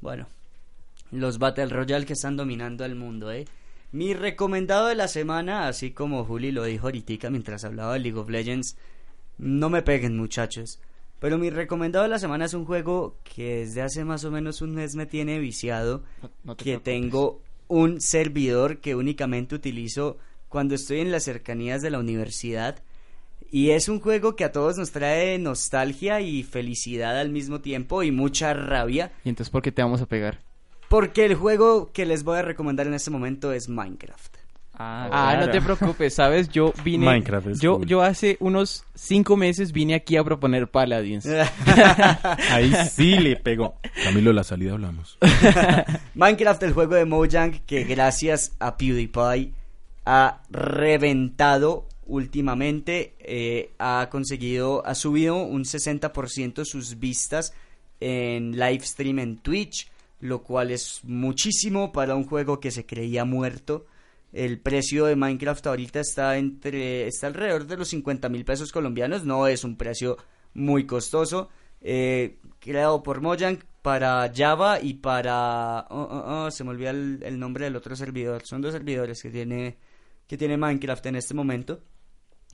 [0.00, 0.26] Bueno,
[1.12, 3.44] los Battle Royale que están dominando el mundo, ¿eh?
[3.92, 8.18] Mi recomendado de la semana, así como Juli lo dijo ahorita mientras hablaba de League
[8.18, 8.76] of Legends,
[9.38, 10.80] no me peguen muchachos.
[11.18, 14.60] Pero mi recomendado de la semana es un juego que desde hace más o menos
[14.60, 16.84] un mes me tiene viciado, No- no te que preocupes.
[16.94, 20.18] tengo un servidor que únicamente utilizo
[20.48, 22.82] cuando estoy en las cercanías de la universidad.
[23.50, 28.02] Y es un juego que a todos nos trae nostalgia y felicidad al mismo tiempo
[28.02, 29.12] y mucha rabia.
[29.24, 30.40] ¿Y entonces por qué te vamos a pegar?
[30.88, 34.36] Porque el juego que les voy a recomendar en este momento es Minecraft.
[34.78, 35.46] Ah, claro.
[35.46, 36.50] no te preocupes, ¿sabes?
[36.50, 37.06] Yo vine...
[37.06, 37.86] Minecraft es yo, cool.
[37.86, 41.26] yo hace unos cinco meses vine aquí a proponer Paladins.
[42.50, 43.76] Ahí sí le pegó.
[44.04, 45.16] Camilo, la salida hablamos.
[46.14, 49.52] Minecraft, el juego de Mojang, que gracias a PewDiePie
[50.04, 57.54] ha reventado últimamente, eh, ha conseguido, ha subido un 60% sus vistas
[57.98, 59.88] en live stream en Twitch,
[60.20, 63.86] lo cual es muchísimo para un juego que se creía muerto.
[64.32, 69.24] El precio de Minecraft ahorita está entre está alrededor de los 50 mil pesos colombianos,
[69.24, 70.16] no es un precio
[70.54, 71.48] muy costoso.
[71.80, 77.38] eh, creado por Mojang para Java y para oh, oh, oh, se me olvida el,
[77.38, 78.42] nombre del otro servidor.
[78.44, 79.78] Son dos servidores que tiene
[80.26, 81.80] que tiene Minecraft en este momento.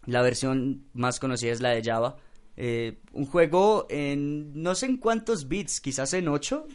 [0.04, 2.16] La versión más conocida es la de Java.
[2.56, 6.66] Eh, un juego en no sé en cuántos bits, quizás en 8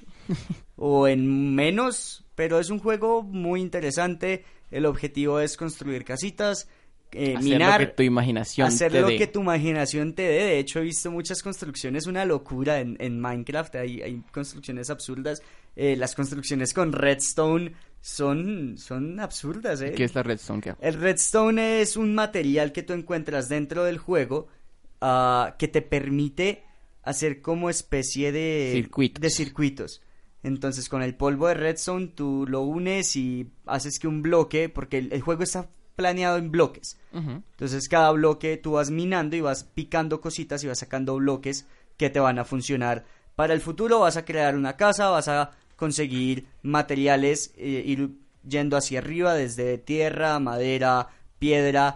[0.76, 4.44] o en menos, pero es un juego muy interesante.
[4.72, 6.68] El objetivo es construir casitas,
[7.14, 10.44] eh, Hacer minar, lo que tu imaginación hacer te lo que tu imaginación te dé.
[10.44, 13.76] De hecho, he visto muchas construcciones, una locura en, en Minecraft.
[13.76, 15.42] Hay, hay construcciones absurdas.
[15.76, 19.94] Eh, las construcciones con redstone son, son absurdas, ¿eh?
[19.96, 20.62] ¿Qué es la redstone?
[20.62, 20.76] ¿Qué?
[20.82, 24.48] El redstone es un material que tú encuentras dentro del juego
[25.00, 26.64] ah, que te permite
[27.04, 29.22] hacer como especie de Circuitos.
[29.22, 30.02] de circuitos.
[30.48, 34.98] Entonces con el polvo de redstone tú lo unes y haces que un bloque, porque
[34.98, 36.98] el, el juego está planeado en bloques.
[37.12, 37.44] Ujú.
[37.52, 41.66] Entonces cada bloque tú vas minando y vas picando cositas y vas sacando bloques
[41.98, 44.00] que te van a funcionar para el futuro.
[44.00, 48.12] Vas a crear una casa, vas a conseguir materiales, eh, ir
[48.48, 51.96] yendo hacia arriba desde tierra, madera, piedra,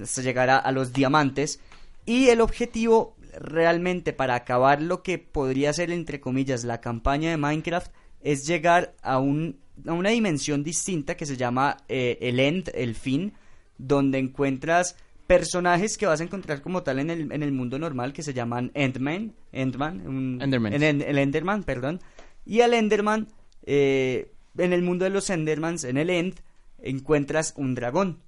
[0.00, 1.60] hasta llegar a, a los diamantes.
[2.04, 7.36] Y el objetivo realmente para acabar lo que podría ser entre comillas la campaña de
[7.36, 12.70] Minecraft es llegar a, un, a una dimensión distinta que se llama eh, el end,
[12.74, 13.32] el fin,
[13.78, 18.12] donde encuentras personajes que vas a encontrar como tal en el, en el mundo normal
[18.12, 20.74] que se llaman Endman, Endman, un- Endermans.
[20.76, 22.00] en- en- el Enderman, perdón,
[22.44, 23.28] y al Enderman,
[23.64, 26.34] eh, en el mundo de los Endermans, en el End,
[26.82, 28.20] encuentras un dragón.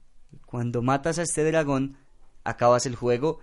[0.46, 1.96] Cuando matas a este dragón,
[2.44, 3.40] acabas el juego,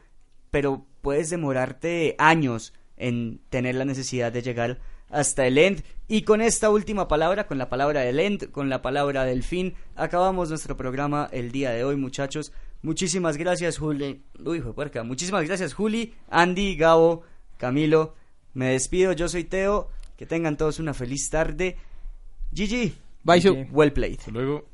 [0.51, 4.79] pero puedes demorarte años en tener la necesidad de llegar
[5.09, 5.83] hasta el end.
[6.07, 9.73] Y con esta última palabra, con la palabra del end, con la palabra del fin,
[9.95, 12.51] acabamos nuestro programa el día de hoy, muchachos.
[12.81, 14.23] Muchísimas gracias, Juli.
[14.43, 15.03] Uy, fue puerca.
[15.03, 17.23] Muchísimas gracias, Juli, Andy, Gabo,
[17.57, 18.15] Camilo.
[18.53, 19.89] Me despido, yo soy Teo.
[20.17, 21.77] Que tengan todos una feliz tarde.
[22.51, 22.93] GG.
[23.23, 23.41] Bye.
[23.41, 23.49] Sí.
[23.71, 24.19] Well played.
[24.19, 24.70] Hasta luego.